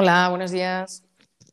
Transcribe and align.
Hola, 0.00 0.28
buenos 0.28 0.52
días. 0.52 1.02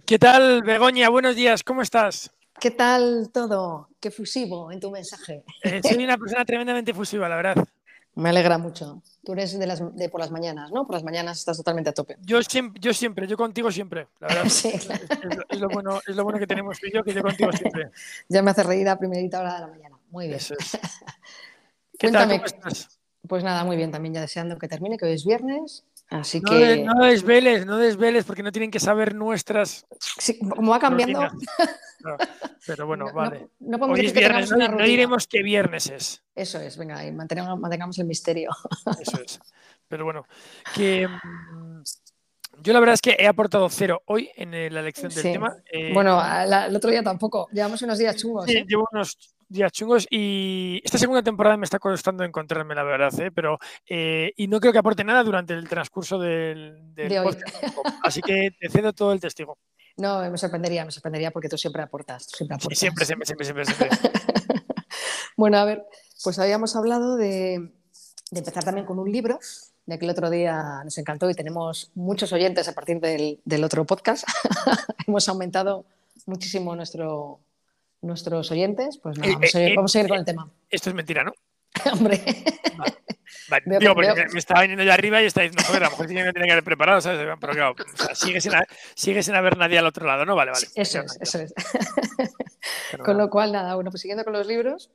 ¿Qué 0.05 0.19
tal, 0.19 0.61
Begoña? 0.61 1.09
Buenos 1.09 1.35
días, 1.35 1.63
¿cómo 1.63 1.81
estás? 1.81 2.29
¿Qué 2.59 2.69
tal 2.69 3.31
todo? 3.33 3.89
Qué 3.99 4.11
fusivo 4.11 4.71
en 4.71 4.79
tu 4.79 4.91
mensaje. 4.91 5.43
Eh, 5.63 5.81
soy 5.81 6.03
una 6.03 6.15
persona 6.15 6.45
tremendamente 6.45 6.93
fusiva, 6.93 7.27
la 7.27 7.37
verdad. 7.37 7.67
Me 8.13 8.29
alegra 8.29 8.59
mucho. 8.59 9.01
Tú 9.23 9.33
eres 9.33 9.57
de, 9.57 9.65
las, 9.65 9.81
de 9.95 10.09
por 10.09 10.19
las 10.21 10.29
mañanas, 10.29 10.69
¿no? 10.69 10.85
Por 10.85 10.93
las 10.93 11.03
mañanas 11.03 11.39
estás 11.39 11.57
totalmente 11.57 11.89
a 11.89 11.93
tope. 11.93 12.17
Yo 12.21 12.43
siempre, 12.43 12.79
yo 12.79 12.93
siempre, 12.93 13.25
yo 13.25 13.35
contigo 13.35 13.71
siempre, 13.71 14.09
la 14.19 14.27
verdad. 14.27 14.43
Sí. 14.49 14.67
Es, 14.67 14.87
es 14.91 15.23
lo, 15.23 15.43
es 15.49 15.59
lo 15.59 15.67
bueno, 15.69 15.99
es 16.05 16.15
lo 16.15 16.23
bueno 16.23 16.37
que 16.37 16.45
tenemos 16.45 16.79
tú 16.79 16.85
y 16.85 16.93
yo, 16.93 17.03
que 17.03 17.15
yo 17.15 17.23
contigo 17.23 17.51
siempre. 17.51 17.89
Ya 18.29 18.43
me 18.43 18.51
hace 18.51 18.61
reír 18.61 18.87
a 18.89 18.99
primerita 18.99 19.39
hora 19.39 19.55
de 19.55 19.59
la 19.61 19.67
mañana. 19.69 19.97
Muy 20.11 20.27
bien. 20.27 20.37
Eso 20.37 20.53
es. 20.53 20.77
¿Qué 21.97 22.11
tal, 22.11 22.27
Cuéntame. 22.27 22.35
cómo 22.35 22.45
estás? 22.45 22.99
Pues 23.27 23.43
nada, 23.43 23.63
muy 23.63 23.75
bien. 23.75 23.89
También 23.89 24.13
ya 24.13 24.21
deseando 24.21 24.55
que 24.59 24.67
termine, 24.67 24.99
que 24.99 25.05
hoy 25.05 25.13
es 25.13 25.25
viernes. 25.25 25.83
Así 26.09 26.39
No, 26.39 26.51
que, 26.51 26.55
de- 26.57 26.83
no 26.83 27.03
desveles, 27.03 27.65
no 27.65 27.77
desveles, 27.77 28.25
porque 28.25 28.43
no 28.43 28.51
tienen 28.51 28.69
que 28.71 28.79
saber 28.79 29.15
nuestras 29.15 29.85
sí, 29.99 30.37
como 30.37 30.71
va 30.71 30.79
cambiando. 30.79 31.19
No, 31.21 32.17
pero 32.67 32.85
bueno, 32.85 33.05
no- 33.05 33.11
no- 33.11 33.15
vale. 33.15 33.47
no 33.59 33.77
Hoy 33.87 34.05
es 34.05 34.13
viernes, 34.13 34.51
no, 34.51 34.67
no 34.67 34.83
diremos 34.83 35.25
qué 35.27 35.41
viernes 35.41 35.89
es. 35.89 36.23
Eso 36.35 36.59
es, 36.59 36.77
venga, 36.77 37.03
y 37.05 37.11
mantengamos, 37.11 37.59
mantengamos 37.59 37.97
el 37.97 38.05
misterio. 38.05 38.51
Eso 38.99 39.19
es. 39.21 39.39
Pero 39.87 40.05
bueno, 40.05 40.25
que 40.75 41.07
mm, 41.07 41.81
yo 42.61 42.73
la 42.73 42.79
verdad 42.79 42.93
es 42.93 43.01
que 43.01 43.15
he 43.19 43.27
aportado 43.27 43.67
cero 43.69 44.01
hoy 44.05 44.29
en 44.35 44.53
eh, 44.53 44.69
la 44.69 44.81
elección 44.81 45.11
del 45.11 45.23
Sí. 45.23 45.31
tema. 45.31 45.57
Eh, 45.71 45.91
Bueno, 45.93 46.17
la- 46.17 46.67
el 46.67 46.75
otro 46.75 46.91
día 46.91 47.01
tampoco. 47.03 47.47
Llevamos 47.51 47.81
unos 47.81 47.97
días 47.97 48.15
chungos. 48.15 48.45
Sí, 48.45 48.57
¿eh? 48.57 48.65
llevo 48.67 48.87
unos 48.91 49.34
días 49.47 49.71
chungos 49.71 50.07
y 50.09 50.81
esta 50.83 50.97
segunda 50.97 51.21
temporada 51.23 51.57
me 51.57 51.65
está 51.65 51.79
costando 51.79 52.23
encontrarme, 52.23 52.75
la 52.75 52.83
verdad, 52.83 53.17
¿eh? 53.19 53.31
pero 53.31 53.57
eh, 53.87 54.31
y 54.35 54.47
no 54.47 54.59
creo 54.59 54.73
que 54.73 54.79
aporte 54.79 55.03
nada 55.03 55.23
durante 55.23 55.53
el 55.53 55.67
transcurso 55.69 56.17
del, 56.19 56.93
del 56.95 57.09
De 57.09 57.19
hoy. 57.19 57.25
podcast. 57.33 57.63
Así 58.03 58.21
que 58.21 58.51
te 58.59 58.69
cedo 58.69 58.93
todo 58.93 59.13
el 59.13 59.19
testigo. 59.19 59.57
No, 59.97 60.19
me 60.29 60.37
sorprendería, 60.37 60.83
me 60.83 60.91
sorprendería 60.91 61.31
porque 61.31 61.47
tú 61.49 61.57
siempre 61.57 61.81
aportas. 61.81 62.27
Tú 62.27 62.37
siempre 62.37 62.57
Sí, 62.75 62.87
aportas. 62.87 63.07
siempre, 63.07 63.25
siempre, 63.25 63.45
siempre, 63.45 63.65
siempre, 63.65 63.89
siempre. 63.89 64.11
Bueno, 65.37 65.57
a 65.57 65.65
ver, 65.65 65.83
pues 66.23 66.39
habíamos 66.39 66.75
hablado 66.75 67.17
de, 67.17 67.59
de 68.31 68.39
empezar 68.39 68.63
también 68.63 68.85
con 68.85 68.99
un 68.99 69.11
libro, 69.11 69.39
de 69.85 69.99
que 69.99 70.05
el 70.05 70.11
otro 70.11 70.29
día 70.29 70.81
nos 70.83 70.97
encantó 70.97 71.29
y 71.29 71.33
tenemos 71.33 71.91
muchos 71.93 72.31
oyentes 72.33 72.67
a 72.69 72.73
partir 72.73 72.99
del, 73.01 73.39
del 73.43 73.63
otro 73.63 73.85
podcast. 73.85 74.25
Hemos 75.07 75.27
aumentado 75.27 75.85
muchísimo 76.25 76.75
nuestro, 76.75 77.39
nuestros 78.05 78.49
oyentes. 78.51 78.97
Pues 79.01 79.17
nada, 79.17 79.31
Eh, 79.31 79.33
vamos 79.35 79.55
a, 79.55 79.61
ir, 79.61 79.71
eh, 79.71 79.75
vamos 79.75 79.95
a 79.95 79.99
ir 79.99 80.05
eh, 80.05 80.09
con 80.09 80.17
el 80.19 80.25
tema. 80.25 80.49
Esto 80.69 80.89
es 80.89 80.95
mentira, 80.95 81.23
¿no? 81.23 81.33
Hombre, 81.91 82.21
Vale, 83.49 83.63
Veo- 83.65 83.79
digo, 83.79 83.93
porque 83.93 84.13
veo- 84.13 84.27
me, 84.31 84.39
estaba 84.39 84.61
viniendo 84.61 84.83
ya 84.83 84.93
arriba 84.93 85.21
y 85.21 85.25
está 85.25 85.41
diciendo, 85.41 85.63
joder, 85.67 85.83
a 85.83 85.85
lo 85.87 85.91
mejor 85.91 86.07
tiene 86.07 86.31
que 86.33 86.51
haber 86.51 86.63
preparado, 86.63 87.01
¿sabes? 87.01 87.19
Pero 87.39 87.53
claro, 87.53 87.75
o 87.77 87.97
sea, 87.97 88.15
sigue, 88.15 88.39
sin, 88.41 88.55
ha- 88.55 88.65
sigue 88.95 89.21
sin 89.21 89.35
haber 89.35 89.57
nadie 89.57 89.77
al 89.77 89.85
otro 89.85 90.07
lado, 90.07 90.25
¿no? 90.25 90.35
Vale, 90.35 90.51
vale. 90.51 90.67
eso 90.73 91.01
es, 91.01 91.17
eso 91.21 91.39
es. 91.41 91.53
Con 93.03 93.17
lo 93.17 93.29
cual, 93.29 93.51
nada, 93.51 93.75
bueno, 93.75 93.91
pues 93.91 94.01
siguiendo 94.01 94.23
con 94.23 94.33
los 94.33 94.47
libros, 94.47 94.89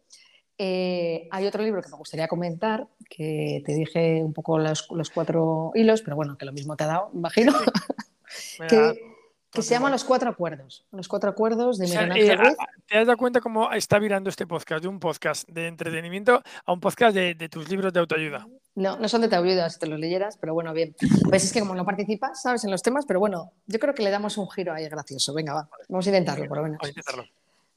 eh, 0.58 1.28
hay 1.30 1.46
otro 1.46 1.62
libro 1.62 1.82
que 1.82 1.90
me 1.90 1.96
gustaría 1.96 2.26
comentar, 2.28 2.86
que 3.08 3.62
te 3.64 3.72
dije 3.74 4.22
un 4.24 4.32
poco 4.32 4.58
los, 4.58 4.88
los 4.90 5.10
cuatro 5.10 5.70
hilos, 5.74 6.02
pero 6.02 6.16
bueno, 6.16 6.36
que 6.36 6.44
lo 6.46 6.52
mismo 6.52 6.76
te 6.76 6.84
ha 6.84 6.88
dado, 6.88 7.10
imagino, 7.14 7.52
que, 8.68 9.09
que 9.52 9.62
se 9.62 9.74
llaman 9.74 9.92
Los 9.92 10.04
Cuatro 10.04 10.30
Acuerdos. 10.30 10.86
Los 10.92 11.08
Cuatro 11.08 11.30
Acuerdos 11.30 11.78
de 11.78 11.86
O 11.86 11.88
sea, 11.88 12.02
Miguel 12.06 12.16
eh, 12.18 12.30
Ángel 12.32 12.38
Ruiz. 12.46 12.56
a- 12.58 12.62
a- 12.62 12.66
¿Te 12.86 12.98
has 12.98 13.06
dado 13.06 13.16
cuenta 13.18 13.40
cómo 13.40 13.70
está 13.72 13.98
virando 13.98 14.30
este 14.30 14.46
podcast 14.46 14.82
de 14.82 14.88
un 14.88 14.98
podcast 15.00 15.48
de 15.48 15.66
entretenimiento 15.68 16.42
a 16.64 16.72
un 16.72 16.80
podcast 16.80 17.14
de, 17.14 17.34
de 17.34 17.48
tus 17.48 17.68
libros 17.68 17.92
de 17.92 18.00
autoayuda? 18.00 18.46
No, 18.76 18.96
no 18.98 19.08
son 19.08 19.20
de 19.22 19.28
Taurido, 19.28 19.68
si 19.68 19.78
te 19.78 19.86
los 19.86 19.98
leyeras, 19.98 20.36
pero 20.38 20.54
bueno, 20.54 20.72
bien. 20.72 20.94
Ves, 21.28 21.44
es 21.44 21.52
que 21.52 21.60
como 21.60 21.74
no 21.74 21.84
participas, 21.84 22.40
sabes, 22.42 22.64
en 22.64 22.70
los 22.70 22.82
temas, 22.82 23.04
pero 23.06 23.18
bueno, 23.20 23.52
yo 23.66 23.78
creo 23.80 23.94
que 23.94 24.02
le 24.02 24.10
damos 24.10 24.38
un 24.38 24.48
giro 24.50 24.72
ahí 24.72 24.88
gracioso. 24.88 25.34
Venga, 25.34 25.54
va, 25.54 25.68
vamos 25.88 26.06
a 26.06 26.08
intentarlo, 26.10 26.46
por 26.46 26.56
lo 26.58 26.62
menos. 26.64 26.78
Vamos 26.78 26.88
a 26.88 26.90
intentarlo. 26.90 27.24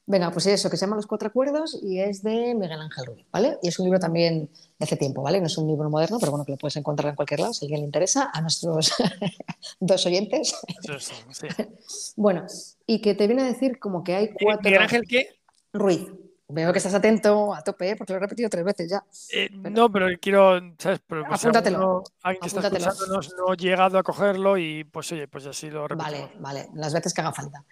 Venga, 0.06 0.30
pues 0.30 0.46
eso, 0.46 0.68
que 0.68 0.76
se 0.76 0.84
llama 0.84 0.96
Los 0.96 1.06
Cuatro 1.06 1.28
Acuerdos 1.28 1.78
y 1.82 1.98
es 1.98 2.22
de 2.22 2.54
Miguel 2.54 2.80
Ángel 2.80 3.06
Ruiz, 3.06 3.26
¿vale? 3.32 3.58
Y 3.62 3.68
es 3.68 3.78
un 3.78 3.86
libro 3.86 3.98
también 3.98 4.50
de 4.78 4.84
hace 4.84 4.96
tiempo, 4.96 5.22
¿vale? 5.22 5.40
No 5.40 5.46
es 5.46 5.56
un 5.56 5.66
libro 5.66 5.88
moderno, 5.88 6.18
pero 6.20 6.30
bueno, 6.30 6.44
que 6.44 6.52
lo 6.52 6.58
puedes 6.58 6.76
encontrar 6.76 7.10
en 7.10 7.16
cualquier 7.16 7.40
lado, 7.40 7.54
si 7.54 7.64
a 7.64 7.66
alguien 7.66 7.80
le 7.80 7.86
interesa, 7.86 8.30
a 8.32 8.42
nuestros 8.42 8.92
dos 9.80 10.06
oyentes. 10.06 10.54
Es, 10.82 11.12
sí. 11.30 11.46
Bueno, 12.16 12.44
y 12.86 13.00
que 13.00 13.14
te 13.14 13.26
viene 13.26 13.42
a 13.42 13.46
decir 13.46 13.78
como 13.78 14.04
que 14.04 14.14
hay 14.14 14.34
cuatro... 14.34 14.64
Miguel 14.64 14.82
Ángel, 14.82 15.04
¿qué? 15.08 15.28
Ruiz. 15.72 16.06
Veo 16.46 16.72
que 16.72 16.78
estás 16.78 16.94
atento 16.94 17.54
a 17.54 17.62
tope, 17.62 17.90
¿eh? 17.90 17.96
porque 17.96 18.12
lo 18.12 18.18
he 18.18 18.20
repetido 18.20 18.50
tres 18.50 18.64
veces 18.64 18.90
ya. 18.90 19.02
Eh, 19.32 19.48
no, 19.50 19.90
pero 19.90 20.06
quiero, 20.20 20.60
¿sabes? 20.78 21.00
Pero, 21.06 21.24
pues, 21.26 21.40
Apúntatelo, 21.40 22.04
alguien 22.22 22.50
que 22.50 22.80
no 22.80 23.50
ha 23.50 23.56
llegado 23.56 23.98
a 23.98 24.02
cogerlo 24.02 24.58
y 24.58 24.84
pues 24.84 25.10
oye, 25.12 25.26
pues 25.26 25.46
así 25.46 25.70
lo 25.70 25.88
repetimos. 25.88 26.28
Vale, 26.28 26.32
vale, 26.38 26.68
las 26.74 26.92
veces 26.92 27.14
que 27.14 27.22
haga 27.22 27.32
falta. 27.32 27.64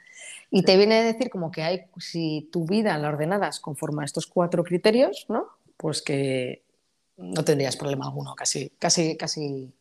Y 0.55 0.63
te 0.65 0.77
viene 0.77 0.99
a 0.99 1.03
decir 1.03 1.31
como 1.31 1.51
que 1.51 1.63
hay, 1.63 1.87
si 1.97 2.47
tu 2.53 2.67
vida 2.67 2.99
la 2.99 3.09
ordenadas 3.09 3.59
conforme 3.59 4.03
a 4.03 4.05
estos 4.05 4.27
cuatro 4.27 4.63
criterios, 4.63 5.25
¿no? 5.31 5.47
Pues 5.79 6.03
que 6.03 6.63
no 7.17 7.43
tendrías 7.43 7.77
problema 7.77 8.05
alguno, 8.05 8.35
casi, 8.35 8.69
casi, 8.79 9.17
casi, 9.17 9.73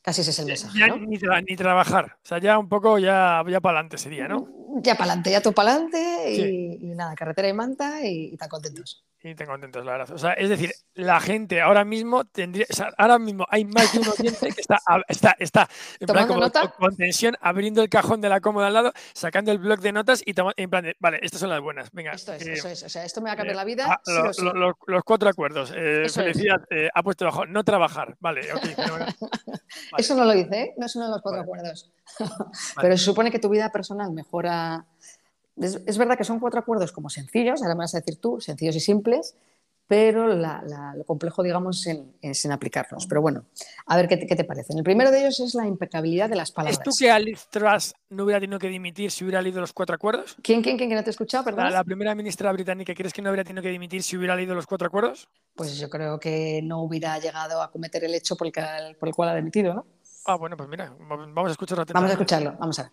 casi 0.00 0.20
ese 0.20 0.30
es 0.30 0.38
el 0.38 0.46
mensaje, 0.46 0.78
Ya 0.78 0.86
¿no? 0.86 0.96
ni, 0.98 1.18
tra- 1.18 1.44
ni 1.44 1.56
trabajar. 1.56 2.18
O 2.22 2.26
sea, 2.26 2.38
ya 2.38 2.56
un 2.56 2.68
poco 2.68 3.00
ya, 3.00 3.42
ya 3.48 3.60
para 3.60 3.78
adelante 3.80 3.98
sería, 3.98 4.28
¿no? 4.28 4.46
Ya 4.80 4.94
para 4.94 5.10
adelante, 5.10 5.32
ya 5.32 5.42
tú 5.42 5.52
para 5.52 5.72
adelante 5.72 6.32
y, 6.32 6.36
Sí. 6.36 6.78
y 6.82 6.94
nada, 6.94 7.14
carretera 7.16 7.48
y 7.48 7.52
manta 7.52 8.06
y, 8.06 8.30
y 8.32 8.36
tan 8.36 8.48
contentos. 8.48 9.04
Y 9.24 9.34
te 9.36 9.46
contentos, 9.46 9.84
la 9.84 9.92
verdad. 9.92 10.10
O 10.14 10.18
sea, 10.18 10.32
es 10.32 10.48
decir, 10.48 10.72
la 10.94 11.20
gente 11.20 11.60
ahora 11.60 11.84
mismo 11.84 12.24
tendría, 12.24 12.66
o 12.68 12.74
sea, 12.74 12.92
ahora 12.98 13.18
mismo 13.20 13.46
hay 13.48 13.64
más 13.64 13.92
de 13.92 14.00
un 14.00 14.08
oyente 14.08 14.48
que 14.52 14.60
está, 14.60 14.78
está, 15.08 15.36
está 15.38 15.68
en 16.00 16.06
plan 16.06 16.26
¿Tomando 16.26 16.28
como 16.28 16.40
nota? 16.40 16.68
con 16.76 16.96
tensión, 16.96 17.36
abriendo 17.40 17.82
el 17.82 17.88
cajón 17.88 18.20
de 18.20 18.28
la 18.28 18.40
cómoda 18.40 18.66
al 18.66 18.74
lado, 18.74 18.92
sacando 19.12 19.52
el 19.52 19.58
blog 19.58 19.78
de 19.80 19.92
notas 19.92 20.22
y 20.26 20.34
toma- 20.34 20.54
en 20.56 20.68
plan 20.68 20.82
de, 20.84 20.96
vale, 20.98 21.20
estas 21.22 21.38
son 21.40 21.50
las 21.50 21.60
buenas. 21.60 21.88
Venga. 21.92 22.10
Esto 22.12 22.32
es, 22.32 22.46
eh, 22.46 22.52
eso 22.54 22.68
es. 22.68 22.82
O 22.82 22.88
sea, 22.88 23.04
esto 23.04 23.20
me 23.20 23.28
va 23.30 23.34
a 23.34 23.36
cambiar 23.36 23.54
eh, 23.54 23.58
la 23.58 23.64
vida. 23.64 23.86
ah, 23.88 24.00
sí 24.04 24.12
lo- 24.12 24.28
o 24.30 24.32
sí. 24.32 24.42
lo- 24.44 24.54
lo- 24.54 24.78
los 24.88 25.04
cuatro 25.04 25.28
acuerdos. 25.28 25.72
Eh, 25.76 26.06
felicidad, 26.12 26.60
eh, 26.70 26.88
ha 26.92 27.02
puesto 27.04 27.24
bajo, 27.24 27.46
no 27.46 27.62
trabajar. 27.62 28.16
Vale, 28.18 28.52
ok. 28.52 28.62
Vale. 28.90 29.14
Eso 29.98 30.16
no 30.16 30.24
lo 30.24 30.32
dice, 30.32 30.60
¿eh? 30.62 30.74
no 30.76 30.86
es 30.86 30.96
uno 30.96 31.04
de 31.06 31.10
los 31.12 31.22
cuatro 31.22 31.40
Vale. 31.46 31.60
acuerdos. 31.60 31.92
Pero 32.80 32.96
se 32.96 33.04
supone 33.04 33.30
que 33.30 33.38
tu 33.38 33.48
vida 33.48 33.70
personal 33.70 34.10
mejora. 34.12 34.84
Es, 35.64 35.80
es 35.86 35.98
verdad 35.98 36.16
que 36.18 36.24
son 36.24 36.40
cuatro 36.40 36.60
acuerdos 36.60 36.92
como 36.92 37.08
sencillos, 37.10 37.62
ahora 37.62 37.74
me 37.74 37.80
vas 37.80 37.94
a 37.94 38.00
decir 38.00 38.16
tú, 38.20 38.40
sencillos 38.40 38.76
y 38.76 38.80
simples, 38.80 39.34
pero 39.86 40.28
la- 40.28 40.62
la- 40.66 40.94
lo 40.94 41.04
complejo, 41.04 41.42
digamos, 41.42 41.86
en- 41.86 42.14
es 42.22 42.44
en 42.44 42.52
aplicarlos. 42.52 43.06
Pero 43.06 43.20
bueno, 43.20 43.44
a 43.86 43.96
ver 43.96 44.08
qué 44.08 44.16
te, 44.16 44.26
qué 44.26 44.36
te 44.36 44.44
parece. 44.44 44.72
El 44.74 44.82
primero 44.82 45.10
de 45.10 45.20
ellos 45.20 45.38
es 45.40 45.54
la 45.54 45.66
impecabilidad 45.66 46.30
de 46.30 46.36
las 46.36 46.50
palabras. 46.50 46.78
¿Es 46.78 46.84
tú 46.84 46.90
que 46.98 47.36
Truss 47.50 47.92
no 48.08 48.24
hubiera 48.24 48.40
tenido 48.40 48.58
que 48.58 48.68
dimitir 48.68 49.10
si 49.10 49.24
hubiera 49.24 49.42
leído 49.42 49.60
los 49.60 49.72
cuatro 49.72 49.94
acuerdos? 49.94 50.36
¿Quién, 50.42 50.62
quién, 50.62 50.78
quién 50.78 50.88
que 50.88 50.94
no 50.94 51.02
te 51.02 51.10
he 51.10 51.12
escuchado? 51.12 51.44
Perdón. 51.44 51.64
La, 51.64 51.70
la 51.70 51.84
primera 51.84 52.14
ministra 52.14 52.50
británica, 52.52 52.94
¿crees 52.94 53.12
que 53.12 53.20
no 53.20 53.28
habría 53.28 53.44
tenido 53.44 53.62
que 53.62 53.68
dimitir 53.68 54.02
si 54.02 54.16
hubiera 54.16 54.34
leído 54.34 54.54
los 54.54 54.66
cuatro 54.66 54.86
acuerdos? 54.86 55.28
Pues 55.54 55.76
yo 55.78 55.90
creo 55.90 56.18
que 56.18 56.60
no 56.62 56.80
hubiera 56.82 57.18
llegado 57.18 57.60
a 57.60 57.70
cometer 57.70 58.04
el 58.04 58.14
hecho 58.14 58.36
por 58.36 58.46
el, 58.46 58.96
por 58.96 59.08
el 59.08 59.14
cual 59.14 59.28
ha 59.30 59.34
dimitido, 59.34 59.74
¿no? 59.74 59.86
Ah, 60.24 60.36
bueno, 60.36 60.56
pues 60.56 60.68
mira, 60.68 60.94
vamos 60.98 61.48
a 61.48 61.50
escucharlo 61.50 61.82
Vamos 61.92 62.10
a 62.10 62.12
atentamente. 62.12 62.12
escucharlo, 62.12 62.56
vamos 62.58 62.78
a 62.78 62.82
ver. 62.84 62.92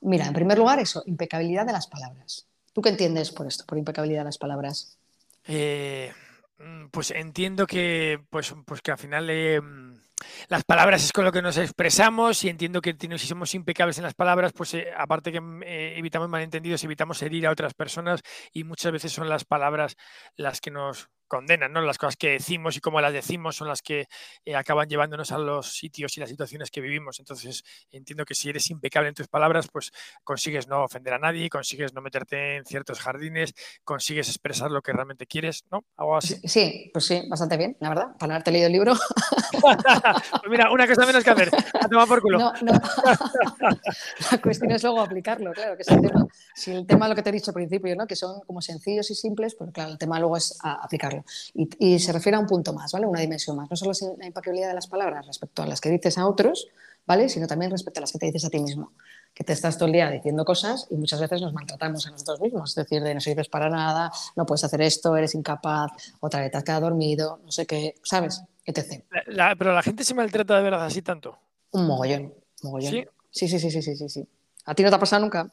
Mira, 0.00 0.26
en 0.26 0.32
primer 0.32 0.58
lugar, 0.58 0.78
eso, 0.78 1.02
impecabilidad 1.06 1.66
de 1.66 1.72
las 1.72 1.86
palabras. 1.86 2.46
¿Tú 2.72 2.80
qué 2.80 2.88
entiendes 2.90 3.30
por 3.30 3.46
esto, 3.46 3.64
por 3.66 3.78
impecabilidad 3.78 4.20
de 4.20 4.24
las 4.26 4.38
palabras? 4.38 4.98
Eh, 5.46 6.12
mm, 6.58 6.86
pues 6.90 7.10
entiendo 7.10 7.66
que, 7.66 8.20
pues, 8.30 8.54
pues 8.64 8.80
que 8.80 8.92
al 8.92 8.98
final 8.98 9.26
mm, 9.26 10.00
las 10.48 10.64
palabras 10.64 11.04
es 11.04 11.12
con 11.12 11.24
lo 11.24 11.32
que 11.32 11.42
nos 11.42 11.56
expresamos 11.56 12.44
y 12.44 12.48
entiendo 12.48 12.80
que 12.80 12.96
si 13.00 13.26
somos 13.26 13.54
impecables 13.54 13.98
en 13.98 14.04
las 14.04 14.14
palabras, 14.14 14.52
pues 14.52 14.74
eh, 14.74 14.88
aparte 14.96 15.32
que 15.32 15.40
mm, 15.40 15.62
eh, 15.62 15.98
evitamos 15.98 16.28
malentendidos, 16.28 16.82
evitamos 16.84 17.22
herir 17.22 17.46
a 17.46 17.50
otras 17.50 17.74
personas 17.74 18.20
y 18.52 18.64
muchas 18.64 18.92
veces 18.92 19.12
son 19.12 19.28
las 19.28 19.44
palabras 19.44 19.96
las 20.36 20.60
que 20.60 20.70
nos 20.70 21.10
condenan, 21.30 21.72
¿no? 21.72 21.80
Las 21.80 21.96
cosas 21.96 22.16
que 22.16 22.30
decimos 22.32 22.76
y 22.76 22.80
cómo 22.80 23.00
las 23.00 23.12
decimos 23.12 23.54
son 23.54 23.68
las 23.68 23.80
que 23.80 24.08
eh, 24.44 24.56
acaban 24.56 24.88
llevándonos 24.88 25.30
a 25.30 25.38
los 25.38 25.76
sitios 25.76 26.16
y 26.16 26.20
las 26.20 26.28
situaciones 26.28 26.70
que 26.70 26.80
vivimos. 26.80 27.20
Entonces, 27.20 27.62
entiendo 27.92 28.24
que 28.24 28.34
si 28.34 28.50
eres 28.50 28.68
impecable 28.68 29.08
en 29.08 29.14
tus 29.14 29.28
palabras, 29.28 29.68
pues 29.72 29.92
consigues 30.24 30.66
no 30.66 30.82
ofender 30.82 31.14
a 31.14 31.18
nadie, 31.18 31.48
consigues 31.48 31.94
no 31.94 32.02
meterte 32.02 32.56
en 32.56 32.66
ciertos 32.66 32.98
jardines, 32.98 33.54
consigues 33.84 34.28
expresar 34.28 34.72
lo 34.72 34.82
que 34.82 34.92
realmente 34.92 35.26
quieres, 35.26 35.64
¿no? 35.70 35.84
Algo 35.96 36.16
así. 36.16 36.34
Sí, 36.34 36.48
sí, 36.48 36.90
pues 36.92 37.06
sí, 37.06 37.22
bastante 37.30 37.56
bien, 37.56 37.76
la 37.80 37.90
verdad. 37.90 38.16
Para 38.18 38.34
haberte 38.34 38.50
leído 38.50 38.66
el 38.66 38.72
libro. 38.72 38.94
Pues 40.12 40.50
mira, 40.50 40.70
una 40.72 40.86
cosa 40.86 41.06
menos 41.06 41.22
que 41.24 41.30
hacer. 41.30 41.50
A 41.80 41.88
tomar 41.88 42.06
por 42.08 42.20
culo. 42.22 42.38
No, 42.38 42.52
no. 42.62 42.72
La 44.32 44.38
cuestión 44.42 44.70
es 44.70 44.82
luego 44.82 45.00
aplicarlo, 45.00 45.52
claro, 45.52 45.76
que 45.76 45.82
es 45.82 45.88
el 45.88 46.00
tema. 46.00 46.26
Si 46.54 46.70
el 46.72 46.86
tema, 46.86 47.08
lo 47.08 47.14
que 47.14 47.22
te 47.22 47.30
he 47.30 47.32
dicho 47.32 47.50
al 47.50 47.54
principio, 47.54 47.94
¿no? 47.96 48.06
que 48.06 48.16
son 48.16 48.40
como 48.46 48.60
sencillos 48.60 49.10
y 49.10 49.14
simples, 49.14 49.54
pues 49.54 49.70
claro, 49.72 49.90
el 49.92 49.98
tema 49.98 50.18
luego 50.18 50.36
es 50.36 50.58
a- 50.62 50.82
aplicarlo. 50.84 51.24
Y, 51.54 51.68
y 51.78 51.98
se 51.98 52.12
refiere 52.12 52.36
a 52.36 52.40
un 52.40 52.46
punto 52.46 52.72
más, 52.72 52.92
¿vale? 52.92 53.06
Una 53.06 53.20
dimensión 53.20 53.56
más. 53.56 53.70
No 53.70 53.76
solo 53.76 53.92
es 53.92 54.02
la 54.18 54.26
impecabilidad 54.26 54.68
de 54.68 54.74
las 54.74 54.86
palabras 54.86 55.26
respecto 55.26 55.62
a 55.62 55.66
las 55.66 55.80
que 55.80 55.90
dices 55.90 56.18
a 56.18 56.26
otros, 56.26 56.68
¿vale? 57.06 57.28
Sino 57.28 57.46
también 57.46 57.70
respecto 57.70 58.00
a 58.00 58.02
las 58.02 58.12
que 58.12 58.18
te 58.18 58.26
dices 58.26 58.44
a 58.44 58.50
ti 58.50 58.58
mismo. 58.60 58.92
Que 59.34 59.44
te 59.44 59.52
estás 59.52 59.76
todo 59.78 59.86
el 59.86 59.92
día 59.92 60.10
diciendo 60.10 60.44
cosas 60.44 60.86
y 60.90 60.96
muchas 60.96 61.20
veces 61.20 61.40
nos 61.40 61.52
maltratamos 61.52 62.06
a 62.06 62.10
nosotros 62.10 62.40
mismos. 62.40 62.70
Es 62.70 62.74
decir, 62.76 63.02
de 63.02 63.14
no 63.14 63.20
sirves 63.20 63.48
para 63.48 63.70
nada, 63.70 64.10
no 64.36 64.44
puedes 64.44 64.64
hacer 64.64 64.82
esto, 64.82 65.16
eres 65.16 65.34
incapaz, 65.34 65.90
otra 66.20 66.40
vez 66.40 66.50
te 66.50 66.58
has 66.58 66.64
quedado 66.64 66.82
dormido, 66.82 67.40
no 67.44 67.50
sé 67.50 67.64
qué, 67.66 67.94
¿sabes? 68.02 68.42
Etc. 68.66 69.04
La- 69.10 69.22
la- 69.48 69.56
pero 69.56 69.72
la 69.72 69.82
gente 69.82 70.04
se 70.04 70.14
maltrata 70.14 70.56
de 70.56 70.62
verdad 70.62 70.84
así 70.84 71.00
tanto. 71.00 71.38
Un 71.72 71.86
mogollón, 71.86 72.34
mogollón. 72.62 72.90
Sí. 72.90 73.06
Sí, 73.30 73.48
sí, 73.48 73.58
sí, 73.60 73.70
sí, 73.82 73.94
sí, 73.96 74.08
sí. 74.08 74.28
¿A 74.66 74.74
ti 74.74 74.82
no 74.82 74.90
te 74.90 74.96
ha 74.96 75.00
pasado 75.00 75.22
nunca? 75.22 75.50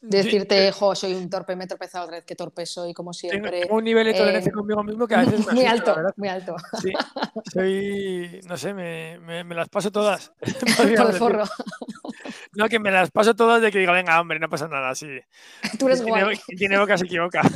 decirte, 0.00 0.72
jo, 0.72 0.92
soy 0.96 1.14
un 1.14 1.30
torpe, 1.30 1.54
me 1.54 1.62
he 1.62 1.66
tropezado 1.68 2.04
otra 2.06 2.16
vez, 2.16 2.24
qué 2.24 2.34
torpe 2.34 2.66
soy, 2.66 2.92
como 2.92 3.12
siempre. 3.12 3.60
Tengo 3.62 3.76
un 3.76 3.84
nivel 3.84 4.06
de 4.06 4.14
tolerancia 4.14 4.50
conmigo 4.52 4.82
mismo 4.82 5.06
que 5.06 5.14
a 5.14 5.20
veces 5.20 5.46
Muy 5.52 5.66
alto, 5.66 5.96
muy 6.16 6.28
alto. 6.28 6.56
Sí, 6.82 6.92
soy, 7.52 8.40
no 8.48 8.56
sé, 8.56 8.74
me, 8.74 9.18
me, 9.44 9.54
las 9.54 9.68
paso 9.68 9.92
todas. 9.92 10.32
Por 10.76 10.88
el 10.90 11.12
forro. 11.14 11.44
No, 12.58 12.68
que 12.68 12.80
me 12.80 12.90
las 12.90 13.12
paso 13.12 13.36
todas 13.36 13.62
de 13.62 13.70
que 13.70 13.78
digo, 13.78 13.92
venga, 13.92 14.20
hombre, 14.20 14.40
no 14.40 14.48
pasa 14.48 14.66
nada, 14.66 14.92
sí. 14.92 15.06
Tú 15.78 15.86
eres 15.86 16.02
guay. 16.02 16.36
Quien 16.38 16.58
tiene 16.58 16.76
boca 16.76 16.98
se 16.98 17.04
equivoca. 17.04 17.40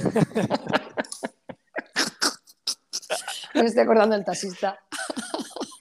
Me 3.55 3.63
estoy 3.67 3.83
acordando 3.83 4.15
del 4.15 4.25
taxista. 4.25 4.79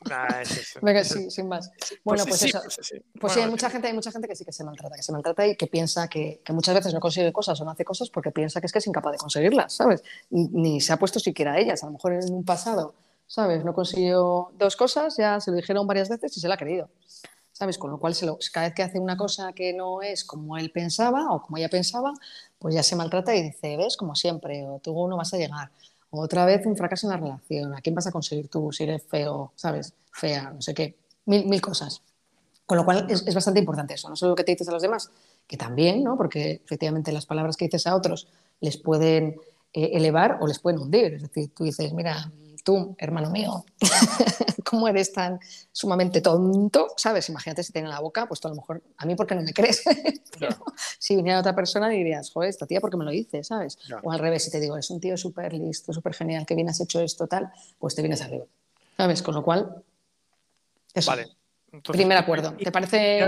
Nah, 0.10 0.42
es 0.42 0.58
eso, 0.58 0.80
Venga, 0.82 1.04
sí, 1.06 1.32
sin 1.32 1.48
más. 1.48 1.72
Bueno, 2.04 2.26
pues, 2.26 2.44
eso. 2.44 2.60
Pues, 2.62 2.80
sí. 2.82 3.02
pues 3.18 3.32
sí, 3.32 3.40
hay 3.40 3.50
mucha 3.50 3.70
gente, 3.70 3.88
hay 3.88 3.94
mucha 3.94 4.12
gente 4.12 4.28
que 4.28 4.36
sí 4.36 4.44
que 4.44 4.52
se 4.52 4.66
maltrata, 4.66 4.98
que 4.98 5.04
se 5.04 5.14
maltrata 5.14 5.48
y 5.48 5.56
que 5.56 5.68
piensa 5.68 6.10
que, 6.10 6.42
que, 6.44 6.52
muchas 6.52 6.76
veces 6.76 6.94
no 6.94 7.00
consigue 7.00 7.32
cosas 7.32 7.62
o 7.62 7.64
no 7.64 7.72
hace 7.72 7.86
cosas 7.86 8.10
porque 8.10 8.30
piensa 8.32 8.60
que 8.60 8.66
es 8.66 8.74
que 8.74 8.80
es 8.80 8.88
incapaz 8.88 9.14
de 9.14 9.20
conseguirlas, 9.20 9.72
¿sabes? 9.72 10.04
Ni, 10.30 10.82
se 10.82 10.92
ha 10.92 10.98
puesto 10.98 11.18
siquiera 11.22 11.54
a 11.54 11.60
ellas. 11.60 11.82
A 11.84 11.86
lo 11.86 11.94
mejor 11.94 12.12
en 12.12 12.34
un 12.34 12.44
pasado, 12.44 12.94
¿sabes? 13.26 13.64
No 13.64 13.74
consiguió 13.74 14.52
dos 14.58 14.76
cosas, 14.76 15.16
ya 15.16 15.40
se 15.40 15.52
lo 15.52 15.56
dijeron 15.56 15.88
varias 15.88 16.10
veces 16.10 16.36
y 16.36 16.42
se 16.42 16.50
la 16.50 16.56
ha 16.56 16.58
querido. 16.58 16.90
¿Sabes? 17.62 17.78
Con 17.78 17.92
lo 17.92 18.00
cual, 18.00 18.16
se 18.16 18.26
lo, 18.26 18.40
cada 18.52 18.66
vez 18.66 18.74
que 18.74 18.82
hace 18.82 18.98
una 18.98 19.16
cosa 19.16 19.54
que 19.54 19.72
no 19.72 20.02
es 20.02 20.26
como 20.26 20.58
él 20.58 20.72
pensaba 20.72 21.32
o 21.32 21.44
como 21.44 21.58
ella 21.58 21.70
pensaba, 21.70 22.12
pues 22.58 22.74
ya 22.74 22.82
se 22.82 22.96
maltrata 22.96 23.36
y 23.36 23.44
dice, 23.44 23.78
ves, 23.78 23.98
como 23.98 24.16
siempre, 24.16 24.68
o 24.68 24.80
tú 24.80 25.08
no 25.08 25.16
vas 25.16 25.32
a 25.36 25.38
llegar, 25.38 25.70
otra 26.10 26.44
vez 26.46 26.66
un 26.66 26.76
fracaso 26.76 27.06
en 27.06 27.12
la 27.12 27.18
relación. 27.18 27.76
¿A 27.76 27.82
quién 27.82 27.94
vas 27.94 28.08
a 28.08 28.12
conseguir 28.12 28.48
tú 28.48 28.72
si 28.72 28.86
eres 28.86 29.04
feo, 29.04 29.52
sabes? 29.56 29.94
Fea, 30.12 30.50
no 30.50 30.60
sé 30.60 30.74
qué. 30.74 30.96
Mil, 31.28 31.46
mil 31.46 31.62
cosas. 31.62 32.02
Con 32.66 32.80
lo 32.80 32.84
cual 32.84 33.06
es, 33.12 33.32
bastante 33.32 33.60
importante 33.60 33.94
eso, 33.94 34.10
no 34.10 34.16
solo 34.16 34.32
lo 34.32 34.36
que 34.36 34.44
te 34.44 34.54
dices 34.54 34.68
a 34.68 34.72
los 34.72 34.82
demás, 34.82 35.12
que 35.46 35.56
también, 35.56 36.04
¿no? 36.04 36.18
Porque 36.18 36.64
efectivamente 36.66 37.12
las 37.12 37.28
palabras 37.28 37.58
que 37.58 37.66
dices 37.66 37.86
a 37.86 37.96
otros 37.96 38.28
les 38.60 38.78
pueden 38.78 39.40
eh, 39.72 39.92
elevar 39.94 40.40
o 40.42 40.48
les 40.48 40.58
pueden 40.58 40.80
hundir. 40.80 41.14
Es 41.14 41.22
decir, 41.22 41.52
tú 41.54 41.64
dices, 41.64 41.94
mira, 41.94 42.32
tú, 42.64 42.96
hermano 42.98 43.30
mío, 43.30 43.66
¿cómo 44.66 44.88
eres 44.88 45.12
tan 45.12 45.40
sumamente 45.72 46.22
tonto? 46.22 46.88
¿Sabes? 46.98 47.30
Imagínate 47.30 47.64
si 47.64 47.74
tiene 47.74 47.90
la 47.90 48.00
boca, 48.00 48.28
pues 48.28 48.40
tú 48.40 48.48
a 48.48 48.52
lo 48.52 48.56
mejor, 48.56 48.82
a 48.98 49.06
mí, 49.06 49.16
¿por 49.16 49.28
qué 49.28 49.36
no 49.36 49.42
me 49.42 49.54
crees? 49.54 49.84
si 51.00 51.16
viniera 51.16 51.40
otra 51.40 51.56
persona, 51.56 51.90
dirías, 51.90 52.32
joder, 52.32 52.50
esta 52.50 52.66
tía, 52.66 52.80
¿por 52.80 52.90
qué 52.90 52.98
me 52.98 53.06
lo 53.06 53.12
dice? 53.12 53.44
¿Sabes? 53.44 53.78
O 54.04 54.12
al 54.12 54.20
revés, 54.20 54.44
si 54.44 54.52
te 54.52 54.60
digo, 54.60 54.78
es 54.78 54.90
un 54.90 55.00
tío 55.00 55.18
súper 55.18 55.54
listo, 55.54 55.94
súper 55.94 56.14
genial, 56.14 56.46
que 56.46 56.56
bien 56.56 56.70
has 56.70 56.80
hecho 56.80 57.00
esto, 57.02 57.28
tal, 57.28 57.52
pues 57.80 57.96
te 57.96 58.02
vienes 58.02 58.22
arriba. 58.22 58.46
¿Sabes? 58.98 59.22
Con 59.22 59.36
lo 59.36 59.44
cual, 59.44 59.84
eso. 60.94 61.12
Vale. 61.12 61.41
Primer 61.84 62.18
acuerdo. 62.18 62.54
¿Te 62.58 62.70
parece, 62.70 63.26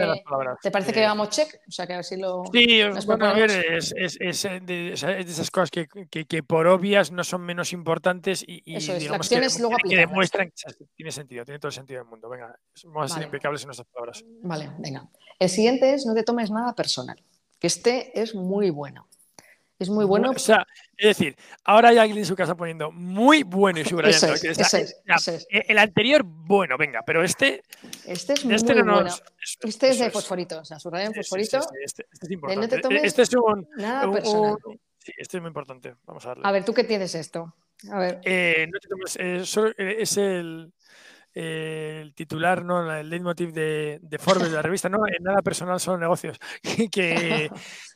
¿te 0.62 0.70
parece 0.70 0.92
que 0.92 1.02
vamos 1.02 1.30
check? 1.30 1.62
O 1.66 1.72
sea, 1.72 1.88
que 1.88 1.94
a 1.94 1.98
ver 1.98 2.06
si 2.06 2.18
lo. 2.18 2.44
Sí, 2.52 2.82
bueno, 3.06 3.26
a 3.26 3.34
ver, 3.34 3.50
es, 3.50 3.94
es, 3.96 4.18
es, 4.20 4.44
de, 4.66 4.92
esas 4.92 5.50
cosas 5.50 5.72
que, 5.72 5.88
que, 5.88 6.26
que, 6.26 6.44
por 6.44 6.68
obvias 6.68 7.10
no 7.14 7.24
son 7.24 7.42
menos 7.42 7.72
importantes 7.72 8.44
y, 8.46 8.62
y 8.66 8.76
Eso 8.76 8.94
es, 8.94 9.00
digamos 9.00 9.30
que, 9.30 9.40
luego 9.60 9.78
que, 9.78 9.96
demuestran 9.96 10.52
que 10.52 10.86
tiene 10.94 11.12
sentido, 11.14 11.46
tiene 11.46 11.58
todo 11.58 11.70
el 11.70 11.74
sentido 11.74 12.02
del 12.02 12.10
mundo. 12.10 12.28
Venga, 12.28 12.54
vamos 12.86 13.12
a 13.12 13.16
ser 13.16 13.24
impecables 13.24 13.62
en 13.62 13.68
nuestras 13.68 13.88
palabras. 13.88 14.26
Vale, 14.42 14.72
venga. 14.78 15.08
El 15.40 15.48
siguiente 15.48 15.94
es 15.94 16.06
no 16.06 16.14
te 16.14 16.24
tomes 16.24 16.52
nada 16.52 16.76
personal, 16.76 17.24
que 17.60 17.68
este 17.68 18.20
es 18.20 18.36
muy 18.36 18.72
bueno. 18.72 19.08
Es 19.80 19.90
muy 19.90 20.04
bueno. 20.04 20.32
O 20.32 20.40
sea, 20.40 20.68
es 20.98 21.18
decir, 21.18 21.36
ahora 21.64 21.90
hay 21.90 21.98
alguien 21.98 22.20
en 22.20 22.26
su 22.26 22.36
casa 22.36 22.56
poniendo 22.56 22.92
muy 22.92 23.44
bueno 23.44 23.80
y 23.80 23.86
subrayando. 23.86 24.34
Es, 24.36 24.74
es, 24.74 25.48
El 25.50 25.78
anterior, 25.78 26.24
bueno, 26.24 26.78
venga, 26.78 27.02
pero 27.06 27.24
este. 27.24 27.64
Este 28.06 28.34
es 28.34 28.46
muy 28.46 28.56
este 28.56 28.76
no 28.76 28.94
bueno. 28.94 29.10
este 29.62 29.90
es 29.90 30.00
de 30.00 30.12
fosforito, 30.12 30.60
o 30.60 30.66
sea, 30.66 30.80
subrayado 30.80 31.12
en 31.12 31.16
fosforito. 31.16 31.60
este, 31.84 32.06
es 32.12 32.32
importante. 32.32 32.82
No 32.82 32.90
este 32.92 33.22
es 33.24 33.34
un. 33.34 33.68
Nada 33.78 34.12
personal. 34.12 34.58
sí, 35.00 35.12
este 35.18 35.38
es 35.38 35.42
muy 35.42 35.50
importante. 35.50 35.96
Vamos 36.06 36.26
a 36.26 36.30
darle. 36.30 36.44
A 36.46 36.52
ver, 36.52 36.64
¿tú 36.64 36.74
qué 36.74 36.84
tienes 36.84 37.16
esto? 37.16 37.56
A 37.92 38.00
ver. 38.00 38.22
Eh, 38.24 38.68
no 38.72 38.80
te 38.80 38.88
tomes, 38.88 39.16
eh, 39.20 39.46
solo, 39.46 39.72
eh, 39.78 39.98
es 40.00 40.16
el, 40.18 40.72
el 41.34 42.14
titular, 42.14 42.64
¿no? 42.64 42.94
el 42.94 43.10
leitmotiv 43.10 43.52
de, 43.52 44.00
de 44.02 44.20
Forbes, 44.20 44.50
de 44.50 44.56
la 44.56 44.62
revista, 44.62 44.90
¿no? 44.90 45.00
En 45.08 45.24
nada 45.24 45.42
personal, 45.42 45.80
solo 45.80 45.98
negocios. 45.98 46.40
que, 46.92 47.50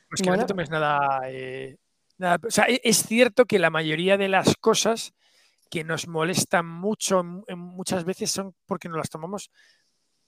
pues 0.08 0.22
que 0.22 0.30
no 0.30 0.38
te 0.38 0.44
tomes 0.44 0.68
nada, 0.70 1.20
eh, 1.26 1.76
O 2.20 2.50
sea, 2.50 2.64
e, 2.68 2.80
es 2.84 3.04
cierto 3.04 3.46
que 3.46 3.58
la 3.58 3.70
mayoría 3.70 4.16
de 4.16 4.28
las 4.28 4.56
cosas 4.56 5.14
que 5.70 5.84
nos 5.84 6.08
molestan 6.08 6.66
mucho 6.66 7.22
muchas 7.56 8.04
veces 8.04 8.30
son 8.30 8.54
porque 8.66 8.88
nos 8.88 8.98
las 8.98 9.10
tomamos 9.10 9.50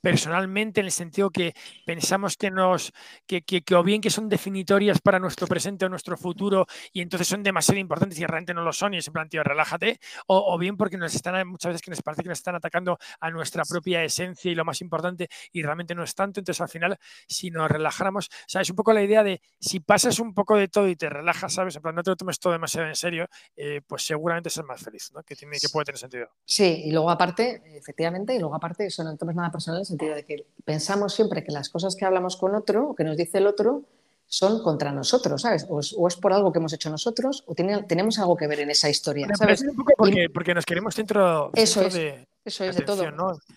personalmente 0.00 0.81
en 0.81 0.87
el 0.87 0.93
sentido 0.93 1.31
que 1.31 1.55
pensamos 1.85 2.37
que 2.37 2.50
nos 2.50 2.93
que, 3.26 3.43
que, 3.43 3.62
o 3.75 3.82
bien 3.82 4.00
que 4.00 4.11
son 4.11 4.29
definitorias 4.29 5.00
para 5.00 5.19
nuestro 5.19 5.47
presente 5.47 5.85
o 5.85 5.88
nuestro 5.88 6.17
futuro 6.17 6.67
y 6.93 7.00
entonces 7.00 7.29
son 7.29 7.43
demasiado 7.43 7.79
importantes 7.79 8.19
y 8.19 8.26
realmente 8.26 8.55
no 8.55 8.62
lo 8.62 8.73
son 8.73 8.94
y 8.94 8.99
ese 8.99 9.11
plan, 9.11 9.29
tío, 9.29 9.43
relájate 9.43 10.00
o, 10.26 10.58
bien 10.58 10.76
porque 10.76 10.97
nos 10.97 11.14
están 11.14 11.47
muchas 11.49 11.70
veces 11.70 11.82
que 11.82 11.91
nos 11.91 12.02
parece 12.02 12.23
que 12.23 12.29
nos 12.29 12.38
están 12.38 12.55
atacando 12.55 12.99
a 13.20 13.31
nuestra 13.31 13.64
propia 13.64 14.02
esencia 14.05 14.50
y 14.50 14.55
lo 14.55 14.64
más 14.64 14.81
importante 14.81 15.29
y 15.52 15.62
realmente 15.62 15.94
no 15.94 16.02
es 16.02 16.14
tanto 16.14 16.41
entonces 16.41 16.61
al 16.61 16.69
final 16.69 16.99
si 17.29 17.50
nos 17.50 17.70
relajáramos 17.70 18.26
o 18.26 18.49
sea 18.49 18.61
es 18.62 18.70
un 18.70 18.76
poco 18.76 18.93
la 18.93 19.02
idea 19.02 19.23
de 19.23 19.41
si 19.58 19.81
pasas 19.81 20.19
un 20.19 20.35
poco 20.35 20.56
de 20.56 20.69
todo 20.69 20.88
y 20.88 20.97
te 20.97 21.08
relajas 21.08 21.55
sabes 21.55 21.76
en 21.76 21.94
no 21.94 22.02
te 22.02 22.11
lo 22.11 22.17
tomes 22.17 22.38
todo 22.38 22.52
demasiado 22.52 22.88
en 22.88 22.94
serio 22.94 23.26
eh, 23.56 23.81
pues 23.87 24.05
seguramente 24.05 24.50
ser 24.50 24.64
más 24.64 24.82
feliz 24.82 25.11
¿no? 25.14 25.23
que 25.23 25.37
tiene 25.37 25.58
que 25.58 25.69
puede 25.69 25.87
tener 25.87 25.99
sentido 25.99 26.29
sí 26.44 26.82
y 26.85 26.93
luego 26.93 27.11
aparte 27.11 27.62
efectivamente 27.76 28.35
y 28.35 28.38
luego 28.38 28.55
aparte 28.55 28.87
eso 28.87 29.02
no 29.05 29.17
tomes 29.17 29.37
nada 29.37 29.50
personal 29.50 29.85
sentido 29.91 30.15
de 30.15 30.25
que 30.25 30.47
pensamos 30.65 31.15
siempre 31.15 31.45
que 31.45 31.53
las 31.53 31.69
cosas 31.69 31.97
que 31.97 32.05
hablamos 32.05 32.37
con 32.37 32.55
otro 32.55 32.91
o 32.91 32.95
que 32.95 33.05
nos 33.05 33.17
dice 33.17 33.39
el 33.39 33.47
otro 33.47 33.85
son 34.27 34.63
contra 34.63 34.93
nosotros, 34.93 35.43
¿sabes? 35.43 35.67
O 35.69 35.81
es, 35.81 36.17
por 36.17 36.33
algo 36.33 36.53
que 36.53 36.61
hemos 36.61 36.73
hecho 36.73 36.89
nosotros 36.89 37.43
o 37.47 37.55
tenemos 37.55 38.19
algo 38.21 38.37
que 38.37 38.47
ver 38.47 38.61
en 38.61 38.71
esa 38.71 38.89
historia, 38.89 39.29
¿sabes? 39.35 39.61
Un 39.63 39.75
poco 39.75 39.93
porque, 39.97 40.29
porque, 40.33 40.55
nos 40.55 40.65
queremos 40.65 40.95
dentro, 40.95 41.51
eso 41.55 41.83
es, 41.83 41.95
de, 41.95 42.29
eso 42.45 42.65
es, 42.65 42.77
de, 42.77 42.83
todo, 42.85 43.03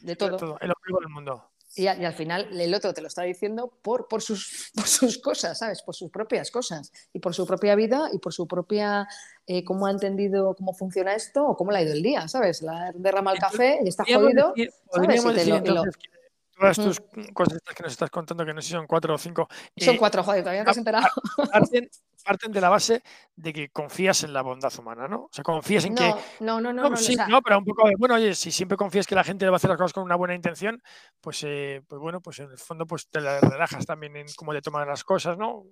de 0.02 0.16
todo. 0.16 0.58
El 0.60 0.72
ombligo 0.72 1.00
del 1.00 1.10
mundo. 1.10 1.50
Y, 1.76 1.84
y, 1.84 1.88
al 1.88 2.14
final 2.14 2.60
el 2.60 2.74
otro 2.74 2.94
te 2.94 3.02
lo 3.02 3.08
está 3.08 3.24
diciendo 3.24 3.72
por, 3.82 4.08
por, 4.08 4.22
sus, 4.24 4.72
por 4.76 4.88
sus 4.88 5.20
cosas, 5.20 5.60
¿sabes? 5.60 5.84
Por 5.84 5.94
sus 5.94 6.10
propias 6.10 6.50
cosas 6.50 6.92
y 7.14 7.20
por 7.20 7.36
su 7.36 7.46
propia 7.46 7.76
vida 7.76 8.10
y 8.12 8.18
por 8.18 8.34
su 8.34 8.48
propia 8.48 9.08
eh, 9.46 9.64
cómo 9.64 9.86
ha 9.86 9.92
entendido 9.92 10.56
cómo 10.56 10.74
funciona 10.74 11.14
esto 11.14 11.46
o 11.46 11.56
cómo 11.56 11.72
le 11.72 11.80
ha 11.80 11.82
ido 11.84 11.94
el 11.94 12.02
día, 12.02 12.28
¿sabes? 12.28 12.64
La 12.64 12.92
derrama 12.96 13.34
el 13.34 13.40
café 13.40 13.80
y 13.84 13.90
está 13.90 14.06
jodido. 14.06 14.54
decir, 14.56 15.54
entonces, 15.54 15.94
todas 16.72 16.78
tus 16.78 17.02
cosas 17.34 17.60
que 17.76 17.84
nos 17.84 17.92
estás 17.92 18.10
contando, 18.10 18.46
que 18.46 18.54
no 18.54 18.62
sé 18.62 18.68
si 18.68 18.74
son 18.74 18.88
cuatro 18.88 19.14
o 19.14 19.18
cinco. 19.18 19.48
Son 19.78 19.96
eh, 19.96 19.98
cuatro, 19.98 20.24
joder, 20.24 20.42
todavía 20.42 20.62
no 20.62 20.66
te 20.66 20.72
has 20.72 20.78
enterado. 20.78 21.08
Parten, 22.24 22.54
de 22.54 22.62
la 22.62 22.70
base 22.70 23.04
de 23.36 23.52
que 23.52 23.70
confías 23.70 24.24
en 24.24 24.32
la 24.32 24.42
bondad 24.42 24.72
humana, 24.80 25.10
¿no? 25.10 25.24
O 25.24 25.30
sea, 25.30 25.44
confías 25.44 25.84
en 25.84 25.96
que. 25.96 26.16
No, 26.40 26.62
no, 26.62 26.72
no. 26.72 26.90
No, 26.90 26.96
sí, 26.96 27.18
no, 27.28 27.42
pero 27.42 27.58
un 27.58 27.66
poco 27.66 27.86
de, 27.90 27.96
bueno, 27.98 28.16
oye, 28.16 28.34
si 28.34 28.50
siempre 28.50 28.78
confías 28.78 29.06
que 29.06 29.14
la 29.14 29.26
gente 29.26 29.46
va 29.46 29.54
a 29.54 29.56
hacer 29.58 29.70
las 29.70 29.78
cosas 29.78 29.92
con 29.92 30.04
una 30.04 30.16
buena 30.16 30.34
intención, 30.34 30.82
pues, 31.20 31.44
eh, 31.44 31.82
pues 31.86 32.00
bueno, 32.00 32.22
pues 32.22 32.40
en 32.40 32.50
el 32.50 32.58
fondo 32.58 32.86
pues 32.86 33.10
te 33.10 33.20
relajas 33.20 33.86
también 33.86 34.16
en 34.16 34.28
cómo 34.38 34.54
te 34.54 34.62
toman 34.62 34.88
las 34.88 35.04
cosas, 35.04 35.38
¿no? 35.38 35.66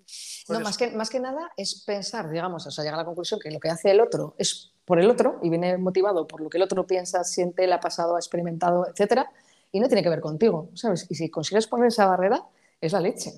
no, 0.49 0.59
más 0.59 0.77
que, 0.77 0.91
más 0.91 1.09
que 1.09 1.21
nada 1.21 1.51
es 1.55 1.83
pensar, 1.85 2.29
digamos, 2.29 2.67
o 2.67 2.71
sea, 2.71 2.83
llegar 2.83 2.95
a 2.95 3.03
la 3.03 3.05
conclusión 3.05 3.39
que 3.39 3.49
lo 3.49 3.59
que 3.59 3.69
hace 3.69 3.91
el 3.91 4.01
otro 4.01 4.35
es 4.37 4.73
por 4.83 4.99
el 4.99 5.09
otro 5.09 5.39
y 5.41 5.49
viene 5.49 5.77
motivado 5.77 6.27
por 6.27 6.41
lo 6.41 6.49
que 6.49 6.57
el 6.57 6.63
otro 6.63 6.85
piensa, 6.85 7.23
siente, 7.23 7.65
le 7.65 7.73
ha 7.75 7.79
pasado, 7.79 8.17
ha 8.17 8.19
experimentado, 8.19 8.85
etcétera 8.87 9.31
y 9.71 9.79
no 9.79 9.87
tiene 9.87 10.03
que 10.03 10.09
ver 10.09 10.19
contigo, 10.19 10.69
¿sabes? 10.73 11.07
Y 11.09 11.15
si 11.15 11.29
consigues 11.29 11.67
poner 11.67 11.87
esa 11.87 12.05
barrera, 12.05 12.43
es 12.79 12.91
la 12.91 12.99
leche, 12.99 13.31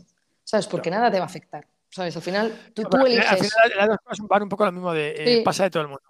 ¿sabes? 0.44 0.68
Porque 0.68 0.90
nada 0.90 1.12
te 1.12 1.18
va 1.18 1.24
a 1.24 1.28
afectar, 1.28 1.68
¿sabes? 1.90 2.16
Al 2.16 2.22
final, 2.22 2.72
tú, 2.74 2.84
tú 2.84 2.98
eliges... 2.98 3.30
Al 3.30 3.38
final, 3.38 3.72
las 3.76 3.88
dos 3.88 3.98
cosas 4.04 4.28
van 4.28 4.44
un 4.44 4.50
poco 4.50 4.66
lo 4.66 4.72
mismo 4.72 4.94
de 4.94 5.40
eh, 5.40 5.44
pasa 5.44 5.64
de 5.64 5.70
todo 5.70 5.84
el 5.84 5.90
mundo. 5.90 6.04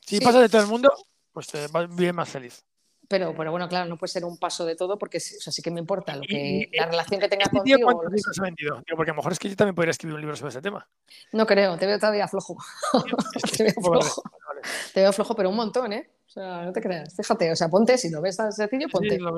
Si 0.00 0.20
pasa 0.20 0.40
de 0.40 0.48
todo 0.48 0.62
el 0.62 0.68
mundo, 0.68 0.92
pues 1.32 1.46
te 1.46 1.66
vas 1.68 1.94
bien 1.94 2.14
más 2.14 2.28
feliz. 2.28 2.64
Pero, 3.10 3.34
pero 3.36 3.50
bueno, 3.50 3.68
claro, 3.68 3.88
no 3.88 3.98
puede 3.98 4.12
ser 4.12 4.24
un 4.24 4.38
paso 4.38 4.64
de 4.64 4.76
todo 4.76 4.96
porque 4.96 5.18
o 5.18 5.20
sea, 5.20 5.52
sí 5.52 5.62
que 5.62 5.72
me 5.72 5.80
importa 5.80 6.14
lo 6.14 6.22
que, 6.22 6.70
la 6.72 6.86
relación 6.86 7.18
que 7.18 7.28
tenga 7.28 7.42
este 7.42 7.56
contigo. 7.56 7.80
¿Cuántos 7.82 8.12
libros 8.12 8.38
ha 8.38 8.42
vendido? 8.44 8.84
porque 8.94 9.10
a 9.10 9.14
lo 9.14 9.16
mejor 9.16 9.32
es 9.32 9.38
que 9.40 9.48
yo 9.48 9.56
también 9.56 9.74
podría 9.74 9.90
escribir 9.90 10.14
un 10.14 10.20
libro 10.20 10.36
sobre 10.36 10.50
este 10.50 10.62
tema. 10.62 10.86
No 11.32 11.44
creo, 11.44 11.76
te 11.76 11.86
veo 11.86 11.98
todavía 11.98 12.28
flojo. 12.28 12.56
te, 13.56 13.64
veo 13.64 13.74
flojo. 13.82 14.22
te 14.94 15.00
veo 15.00 15.12
flojo, 15.12 15.34
pero 15.34 15.50
un 15.50 15.56
montón, 15.56 15.92
¿eh? 15.92 16.10
O 16.26 16.30
sea, 16.30 16.64
no 16.64 16.72
te 16.72 16.80
creas. 16.80 17.14
Fíjate, 17.14 17.50
o 17.50 17.56
sea, 17.56 17.68
ponte, 17.68 17.98
si 17.98 18.08
lo 18.10 18.20
ves 18.20 18.36
tan 18.36 18.52
sencillo, 18.52 18.88
ponte. 18.88 19.16
Sí, 19.16 19.18
lo, 19.18 19.34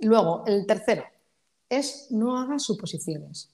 Luego, 0.00 0.44
el 0.46 0.66
tercero 0.66 1.04
es 1.68 2.08
no 2.10 2.38
hagas 2.38 2.64
suposiciones. 2.64 3.50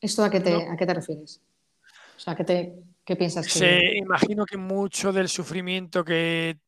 ¿Esto 0.00 0.24
a 0.24 0.30
qué 0.30 0.40
te, 0.40 0.54
a 0.54 0.76
qué 0.76 0.86
te 0.86 0.94
refieres? 0.94 1.40
O 2.16 2.20
sea, 2.20 2.34
¿qué, 2.34 2.44
te, 2.44 2.82
qué 3.04 3.16
piensas? 3.16 3.46
Que... 3.46 3.58
Se, 3.58 3.96
imagino 3.96 4.44
que 4.44 4.56
mucho 4.56 5.12
del 5.12 5.28
sufrimiento 5.28 6.04
que 6.04 6.58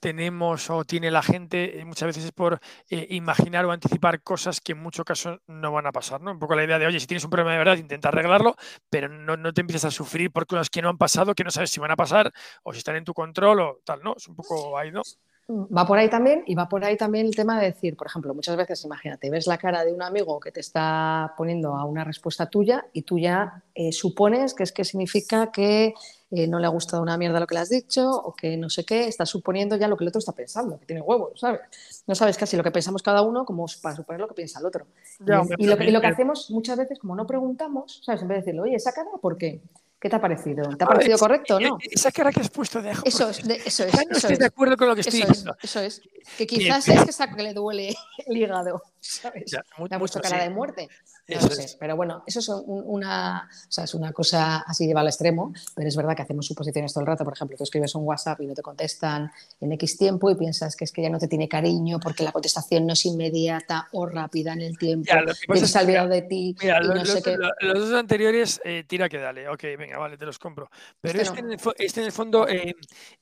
tenemos 0.00 0.70
o 0.70 0.84
tiene 0.84 1.10
la 1.10 1.22
gente 1.22 1.80
eh, 1.80 1.84
muchas 1.84 2.06
veces 2.06 2.24
es 2.24 2.32
por 2.32 2.60
eh, 2.90 3.06
imaginar 3.10 3.64
o 3.64 3.72
anticipar 3.72 4.22
cosas 4.22 4.60
que 4.60 4.72
en 4.72 4.78
muchos 4.78 5.04
casos 5.04 5.40
no 5.46 5.72
van 5.72 5.86
a 5.86 5.92
pasar, 5.92 6.20
¿no? 6.20 6.32
Un 6.32 6.38
poco 6.38 6.54
la 6.54 6.64
idea 6.64 6.78
de, 6.78 6.86
oye, 6.86 7.00
si 7.00 7.06
tienes 7.06 7.24
un 7.24 7.30
problema 7.30 7.52
de 7.52 7.58
verdad, 7.58 7.76
intenta 7.76 8.08
arreglarlo, 8.08 8.56
pero 8.90 9.08
no, 9.08 9.36
no 9.36 9.52
te 9.52 9.60
empieces 9.60 9.84
a 9.84 9.90
sufrir 9.90 10.30
por 10.30 10.46
cosas 10.46 10.70
que 10.70 10.82
no 10.82 10.88
han 10.88 10.98
pasado, 10.98 11.34
que 11.34 11.44
no 11.44 11.50
sabes 11.50 11.70
si 11.70 11.80
van 11.80 11.90
a 11.90 11.96
pasar 11.96 12.32
o 12.62 12.72
si 12.72 12.78
están 12.78 12.96
en 12.96 13.04
tu 13.04 13.14
control 13.14 13.60
o 13.60 13.80
tal, 13.84 14.02
¿no? 14.02 14.14
Es 14.16 14.28
un 14.28 14.36
poco 14.36 14.78
ahí, 14.78 14.90
¿no? 14.90 15.02
Va 15.50 15.86
por 15.86 15.96
ahí 15.96 16.10
también 16.10 16.42
y 16.46 16.54
va 16.54 16.68
por 16.68 16.84
ahí 16.84 16.98
también 16.98 17.24
el 17.24 17.34
tema 17.34 17.58
de 17.58 17.68
decir, 17.68 17.96
por 17.96 18.06
ejemplo, 18.06 18.34
muchas 18.34 18.54
veces, 18.54 18.84
imagínate, 18.84 19.30
ves 19.30 19.46
la 19.46 19.56
cara 19.56 19.82
de 19.82 19.94
un 19.94 20.02
amigo 20.02 20.38
que 20.40 20.52
te 20.52 20.60
está 20.60 21.32
poniendo 21.38 21.74
a 21.74 21.86
una 21.86 22.04
respuesta 22.04 22.50
tuya 22.50 22.84
y 22.92 23.02
tú 23.02 23.18
ya 23.18 23.62
eh, 23.74 23.90
supones 23.90 24.52
que 24.52 24.64
es 24.64 24.72
que 24.72 24.84
significa 24.84 25.50
que 25.50 25.94
eh, 26.30 26.46
no 26.46 26.58
le 26.58 26.66
ha 26.66 26.70
gustado 26.70 27.02
una 27.02 27.16
mierda 27.16 27.40
lo 27.40 27.46
que 27.46 27.54
le 27.54 27.60
has 27.60 27.70
dicho 27.70 28.10
o 28.10 28.34
que 28.34 28.56
no 28.56 28.68
sé 28.68 28.84
qué, 28.84 29.06
estás 29.06 29.30
suponiendo 29.30 29.76
ya 29.76 29.88
lo 29.88 29.96
que 29.96 30.04
el 30.04 30.08
otro 30.08 30.18
está 30.18 30.32
pensando, 30.32 30.78
que 30.78 30.86
tiene 30.86 31.00
huevos, 31.00 31.40
¿sabes? 31.40 31.60
No 32.06 32.14
sabes 32.14 32.36
casi 32.36 32.56
lo 32.56 32.62
que 32.62 32.70
pensamos 32.70 33.02
cada 33.02 33.22
uno 33.22 33.44
como 33.44 33.66
para 33.82 33.96
suponer 33.96 34.20
lo 34.20 34.28
que 34.28 34.34
piensa 34.34 34.60
el 34.60 34.66
otro. 34.66 34.86
y, 35.20 35.66
lo, 35.66 35.82
y, 35.82 35.90
lo, 35.90 36.00
que 36.00 36.06
hacemos 36.06 36.50
muchas 36.50 36.76
veces, 36.76 36.98
como 36.98 37.16
no 37.16 37.26
preguntamos, 37.26 38.02
¿sabes? 38.04 38.22
En 38.22 38.28
vez 38.28 38.36
de 38.36 38.40
decirle, 38.40 38.60
oye, 38.60 38.74
esa 38.74 38.92
cara, 38.92 39.08
¿por 39.20 39.38
qué? 39.38 39.62
¿Qué 40.00 40.08
te 40.08 40.14
ha 40.14 40.20
parecido? 40.20 40.62
¿Te 40.76 40.84
ha 40.84 40.86
parecido 40.86 41.18
correcto 41.18 41.56
o 41.56 41.60
no? 41.60 41.78
Esa 41.90 42.12
cara 42.12 42.30
que 42.30 42.40
has 42.40 42.50
puesto 42.50 42.80
de 42.80 42.92
Eso 43.04 43.30
es, 43.30 43.40
eso 43.40 43.84
es. 43.84 43.94
no 43.94 44.16
estoy 44.16 44.36
de 44.36 44.46
acuerdo 44.46 44.76
con 44.76 44.88
lo 44.88 44.94
que 44.94 45.00
estoy 45.00 45.22
diciendo. 45.22 45.56
eso 45.60 45.80
es. 45.80 46.00
Que 46.36 46.46
quizás 46.46 46.86
es 46.88 47.02
que, 47.02 47.10
esa, 47.10 47.34
que 47.34 47.42
le 47.42 47.52
duele 47.52 47.96
el 48.26 48.36
hígado, 48.36 48.82
¿sabes? 49.00 49.52
le 49.52 49.96
ha 49.96 49.98
puesto 49.98 50.20
cara 50.20 50.42
de 50.42 50.50
muerte. 50.50 50.88
No 51.28 51.40
lo 51.42 51.50
sé. 51.50 51.76
Pero 51.78 51.94
bueno, 51.94 52.22
eso 52.26 52.38
es 52.38 52.48
una, 52.48 53.48
o 53.50 53.70
sea, 53.70 53.84
es 53.84 53.92
una 53.94 54.12
cosa 54.12 54.58
así 54.66 54.86
lleva 54.86 55.02
al 55.02 55.08
extremo, 55.08 55.52
pero 55.74 55.86
es 55.86 55.94
verdad 55.94 56.16
que 56.16 56.22
hacemos 56.22 56.46
suposiciones 56.46 56.92
todo 56.94 57.02
el 57.02 57.06
rato. 57.06 57.24
Por 57.24 57.34
ejemplo, 57.34 57.56
tú 57.56 57.64
escribes 57.64 57.94
un 57.94 58.04
WhatsApp 58.04 58.40
y 58.40 58.46
no 58.46 58.54
te 58.54 58.62
contestan 58.62 59.30
en 59.60 59.72
X 59.72 59.98
tiempo 59.98 60.30
y 60.30 60.36
piensas 60.36 60.74
que 60.74 60.84
es 60.84 60.92
que 60.92 61.02
ya 61.02 61.10
no 61.10 61.18
te 61.18 61.28
tiene 61.28 61.48
cariño 61.48 62.00
porque 62.00 62.22
la 62.22 62.32
contestación 62.32 62.86
no 62.86 62.94
es 62.94 63.04
inmediata 63.04 63.88
o 63.92 64.06
rápida 64.06 64.54
en 64.54 64.62
el 64.62 64.78
tiempo. 64.78 65.06
Ya, 65.06 65.22
que 65.24 65.66
se 65.66 65.78
ha 65.78 65.82
olvidado 65.82 66.08
de 66.08 66.22
ti. 66.22 66.56
Mira, 66.62 66.80
los, 66.80 67.22
dos 67.60 67.92
anteriores, 67.92 68.60
eh, 68.64 68.84
tira 68.86 69.08
que 69.08 69.18
dale. 69.18 69.48
Ok, 69.48 69.62
venga, 69.78 69.87
vale, 69.96 70.16
te 70.16 70.26
los 70.26 70.38
compro. 70.38 70.68
Pero 71.00 71.20
este, 71.20 71.40
en, 71.40 71.52
el, 71.52 71.58
este 71.76 72.00
en, 72.00 72.06
el, 72.06 72.12
fondo, 72.12 72.48
eh, 72.48 72.74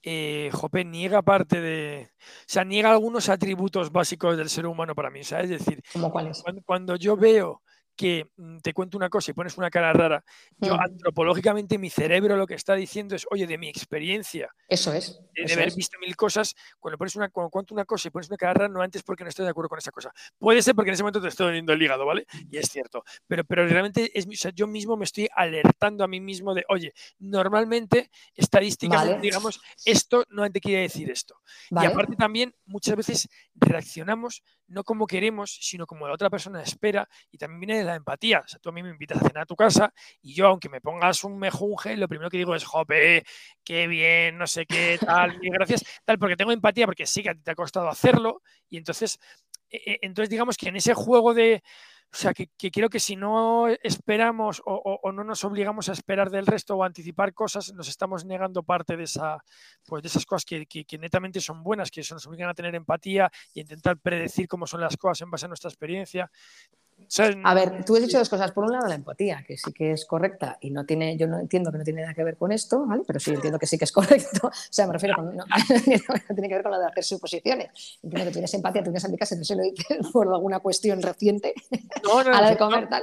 eh, 0.03 0.51
Jope, 0.53 0.85
niega 0.85 1.23
parte 1.23 1.61
de. 1.61 2.11
O 2.19 2.45
sea, 2.47 2.65
niega 2.65 2.91
algunos 2.91 3.29
atributos 3.29 3.93
básicos 3.93 4.37
del 4.37 4.49
ser 4.49 4.67
humano 4.67 4.95
para 4.95 5.11
mí. 5.11 5.25
¿sabes? 5.25 5.51
Es 5.51 5.59
decir, 5.65 5.83
¿Cómo 5.93 6.11
cuáles? 6.11 6.43
cuando 6.65 6.97
yo 6.97 7.17
veo 7.17 7.63
que 7.97 8.29
mm, 8.37 8.59
te 8.59 8.73
cuento 8.73 8.97
una 8.97 9.09
cosa 9.09 9.31
y 9.31 9.35
pones 9.35 9.57
una 9.57 9.71
cara 9.71 9.93
rara, 9.93 10.25
yo 10.59 10.77
mm. 10.77 10.81
antropológicamente 10.81 11.79
mi 11.79 11.91
cerebro 11.91 12.37
lo 12.37 12.47
que 12.47 12.55
está 12.55 12.75
diciendo 12.75 13.17
es, 13.17 13.27
oye, 13.31 13.47
de 13.47 13.59
mi 13.59 13.69
experiencia, 13.69 14.51
eso 14.69 14.93
es, 14.93 15.21
de, 15.35 15.53
haber 15.53 15.75
visto 15.75 15.99
mil 15.99 16.15
cosas, 16.15 16.55
cuando 16.79 16.99
pones 16.99 17.17
una, 17.17 17.29
cuando 17.31 17.51
cuento 17.51 17.75
una 17.75 17.85
cosa 17.85 18.09
y 18.09 18.11
pones 18.11 18.29
una 18.29 18.37
cara 18.37 18.55
rara, 18.55 18.69
no 18.69 18.83
antes 18.83 19.03
porque 19.03 19.25
no 19.25 19.31
estoy 19.31 19.45
de 19.45 19.51
acuerdo 19.51 19.71
con 19.71 19.79
esa 19.79 19.91
cosa. 19.91 20.13
Puede 20.39 20.63
ser 20.63 20.75
porque 20.75 20.91
en 20.91 20.95
ese 20.95 21.03
momento 21.03 21.21
te 21.21 21.29
estoy 21.29 21.47
doliendo 21.47 21.73
el 21.73 21.83
hígado, 21.83 22.05
¿vale? 22.05 22.27
Y 22.51 22.59
es 22.59 22.69
cierto, 22.69 23.03
pero, 23.27 23.45
pero 23.45 23.67
realmente 23.67 24.11
es, 24.15 24.27
yo 24.55 24.67
mismo 24.67 24.97
me 24.97 25.05
estoy 25.05 25.29
alertando 25.35 26.05
a 26.05 26.09
mí 26.09 26.21
mismo 26.21 26.55
de, 26.55 26.65
oye, 26.69 26.93
normalmente 27.19 28.11
estadísticamente, 28.35 29.21
digamos, 29.21 29.61
esto 29.85 30.25
no 30.31 30.43
antes 30.43 30.63
quiere 30.63 30.83
decir 30.83 31.11
esto. 31.11 31.41
Y 31.71 31.85
aparte 31.85 32.17
también 32.17 32.55
muchas 32.67 32.97
veces 32.97 33.29
reaccionamos 33.55 34.43
no 34.69 34.85
como 34.85 35.07
queremos, 35.07 35.59
sino 35.61 35.87
como 35.87 36.07
la 36.07 36.15
otra 36.15 36.31
persona 36.31 36.63
espera 36.63 37.09
y 37.31 37.39
también 37.39 37.61
viene 37.61 37.79
de 37.79 37.85
la 37.85 37.95
empatía. 37.95 38.43
O 38.45 38.49
sea, 38.49 38.59
tú 38.59 38.71
a 38.71 38.73
mí 38.73 38.83
me 38.83 38.91
invitas 38.91 39.19
a 39.19 39.29
cenar 39.29 39.43
a 39.43 39.47
tu 39.47 39.57
casa 39.57 39.93
y 40.23 40.35
yo, 40.35 40.49
aunque 40.49 40.69
me 40.69 40.81
pongas 40.81 41.25
un 41.25 41.39
mejunje, 41.39 41.97
lo 41.97 42.09
primero 42.09 42.31
que 42.31 42.39
digo 42.39 42.55
es, 42.55 42.65
jope, 42.65 43.25
qué 43.65 43.87
bien, 43.87 44.39
no 44.39 44.47
sé 44.47 44.67
qué, 44.67 44.99
tal, 45.01 45.39
gracias, 45.41 45.85
tal, 46.05 46.19
porque 46.19 46.37
tengo 46.37 46.53
empatía, 46.53 46.87
porque 46.87 47.07
sí 47.07 47.23
que 47.23 47.35
te 47.35 47.51
ha 47.51 47.55
costado 47.55 47.89
hacerlo 47.89 48.43
y 48.69 48.77
entonces, 48.77 49.19
e, 49.71 49.93
e, 49.93 49.99
entonces 50.03 50.31
digamos 50.31 50.57
que 50.57 50.69
en 50.69 50.77
ese 50.77 50.95
juego 50.95 51.35
de 51.35 51.63
o 52.13 52.17
sea, 52.17 52.33
que, 52.33 52.49
creo 52.71 52.89
que 52.89 53.01
si 53.01 53.15
no 53.15 53.69
esperamos 53.83 54.63
o, 54.65 55.13
no 55.13 55.23
nos 55.23 55.45
obligamos 55.45 55.89
a 55.89 55.93
esperar 55.93 56.31
del 56.31 56.47
resto 56.47 56.77
o 56.77 56.85
anticipar 56.85 57.35
cosas, 57.35 57.73
nos 57.75 57.89
estamos 57.89 58.25
negando 58.25 58.63
parte 58.63 58.97
de, 58.97 59.05
esa, 59.05 59.39
pues 59.85 60.03
de 60.03 60.09
esas 60.09 60.25
cosas 60.25 60.45
que, 60.45 60.67
que, 60.67 60.99
netamente 60.99 61.41
son 61.41 61.63
buenas, 61.63 61.91
que 61.91 62.01
eso 62.01 62.15
nos 62.15 62.27
obligan 62.27 62.49
a 62.49 62.55
tener 62.55 62.75
empatía 62.75 63.31
y 63.53 63.61
intentar 63.61 63.99
predecir 63.99 64.49
cómo 64.49 64.67
son 64.67 64.81
las 64.81 64.97
cosas 64.97 65.23
en 65.23 65.31
base 65.31 65.45
a 65.45 65.49
nuestra 65.49 65.69
experiencia 65.69 66.31
a 67.45 67.55
ver, 67.55 67.85
tú 67.85 67.95
has 67.97 68.03
dicho 68.03 68.19
dos 68.19 68.29
cosas. 68.29 68.53
Por 68.53 68.65
un 68.65 68.73
lado, 68.73 68.87
la 68.89 68.95
empatía, 68.95 69.45
que 69.47 69.57
sí 69.57 69.73
que 69.73 69.93
es 69.93 70.05
correcta 70.05 70.59
y 70.61 70.71
no 70.71 70.85
tiene, 70.85 71.17
yo 71.17 71.27
no 71.27 71.39
entiendo 71.39 71.71
que 71.71 71.79
no 71.79 71.85
tiene 71.85 72.03
nada 72.03 72.15
que 72.15 72.25
ver 72.25 72.37
con 72.37 72.53
esto, 72.53 72.85
¿vale? 72.85 73.03
Pero 73.07 73.21
sí 73.21 73.33
entiendo 73.33 73.59
que 73.59 73.67
sí 73.67 73.79
que 73.79 73.85
es 73.85 73.93
correcto. 73.93 74.51
O 74.57 74.73
sea, 74.77 74.87
me 74.87 74.93
refiero 74.93 75.17
con, 75.17 75.37
no, 75.37 75.45
tiene 76.35 76.49
que 76.49 76.55
ver 76.55 76.63
con 76.63 76.73
lo 76.73 76.79
de 76.79 76.87
hacer 76.87 77.05
suposiciones. 77.05 77.99
Entiendo 78.03 78.27
que 78.27 78.33
tienes 78.33 78.55
empatía, 78.55 78.83
tú 78.83 78.87
tienes 78.91 79.05
en 79.05 79.11
mi 79.13 79.17
casa, 79.17 79.37
no 79.37 79.45
sé 79.45 79.55
lo 79.55 79.63
dices 79.63 79.99
por 80.13 80.27
alguna 80.27 80.61
cuestión 80.61 81.01
reciente 81.01 81.55
a 82.15 82.41
la 82.41 82.51
de 82.51 82.57
comer 82.57 82.89
tal. 82.89 83.03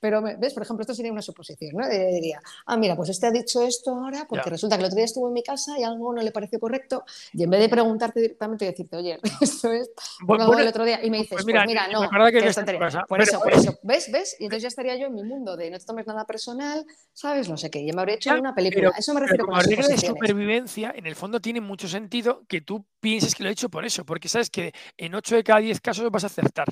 Pero, 0.00 0.22
¿ves? 0.22 0.54
Por 0.54 0.62
ejemplo, 0.62 0.82
esto 0.82 0.94
sería 0.94 1.12
una 1.12 1.22
suposición, 1.22 1.76
¿no? 1.76 1.88
Diría, 1.88 2.40
ah, 2.66 2.76
mira, 2.76 2.96
pues 2.96 3.08
este 3.10 3.26
ha 3.26 3.30
dicho 3.30 3.62
esto 3.62 3.94
ahora 3.94 4.26
porque 4.28 4.48
resulta 4.48 4.76
que 4.76 4.82
el 4.82 4.86
otro 4.86 4.96
día 4.96 5.04
estuvo 5.04 5.28
en 5.28 5.34
mi 5.34 5.42
casa 5.42 5.78
y 5.78 5.82
algo 5.82 6.12
no 6.12 6.22
le 6.22 6.30
pareció 6.30 6.60
correcto 6.60 7.04
y 7.32 7.42
en 7.42 7.50
vez 7.50 7.60
de 7.60 7.68
preguntarte 7.68 8.20
directamente 8.20 8.64
y 8.64 8.68
decirte, 8.68 8.96
oye, 8.96 9.18
esto 9.40 9.72
es 9.72 9.90
algo 10.28 10.56
del 10.56 10.68
otro 10.68 10.84
día 10.84 11.04
y 11.04 11.10
me 11.10 11.18
dices, 11.18 11.32
pues 11.32 11.46
mira, 11.46 11.64
pues 11.64 11.74
mira 11.74 11.88
no, 11.88 12.08
que, 12.26 12.40
que 12.40 12.52
tontería 12.90 13.06
por 13.06 13.20
eso, 13.20 13.40
por 13.40 13.52
eso. 13.52 13.78
¿Ves? 13.82 14.10
¿Ves? 14.10 14.36
Y 14.38 14.44
entonces 14.44 14.62
ya 14.62 14.68
estaría 14.68 14.96
yo 14.96 15.06
en 15.06 15.14
mi 15.14 15.24
mundo 15.24 15.56
de 15.56 15.70
no 15.70 15.78
te 15.78 15.84
tomes 15.84 16.06
nada 16.06 16.26
personal, 16.26 16.84
¿sabes? 17.12 17.48
No 17.48 17.56
sé 17.56 17.70
qué. 17.70 17.86
Yo 17.86 17.94
me 17.94 18.00
habría 18.00 18.16
hecho 18.16 18.34
una 18.34 18.54
película. 18.54 18.92
eso 18.96 19.14
me 19.14 19.20
refiero 19.20 19.46
con 19.46 19.60
regla 19.60 19.88
de 19.88 19.98
supervivencia, 19.98 20.92
en 20.94 21.06
el 21.06 21.14
fondo 21.14 21.40
tiene 21.40 21.60
mucho 21.60 21.88
sentido 21.88 22.44
que 22.48 22.60
tú 22.60 22.84
pienses 23.00 23.34
que 23.34 23.42
lo 23.42 23.48
he 23.48 23.52
hecho 23.52 23.68
por 23.68 23.84
eso, 23.84 24.04
porque 24.04 24.28
sabes 24.28 24.50
que 24.50 24.72
en 24.96 25.14
8 25.14 25.36
de 25.36 25.44
cada 25.44 25.60
10 25.60 25.80
casos 25.80 26.10
vas 26.10 26.24
a 26.24 26.28
acertar. 26.28 26.68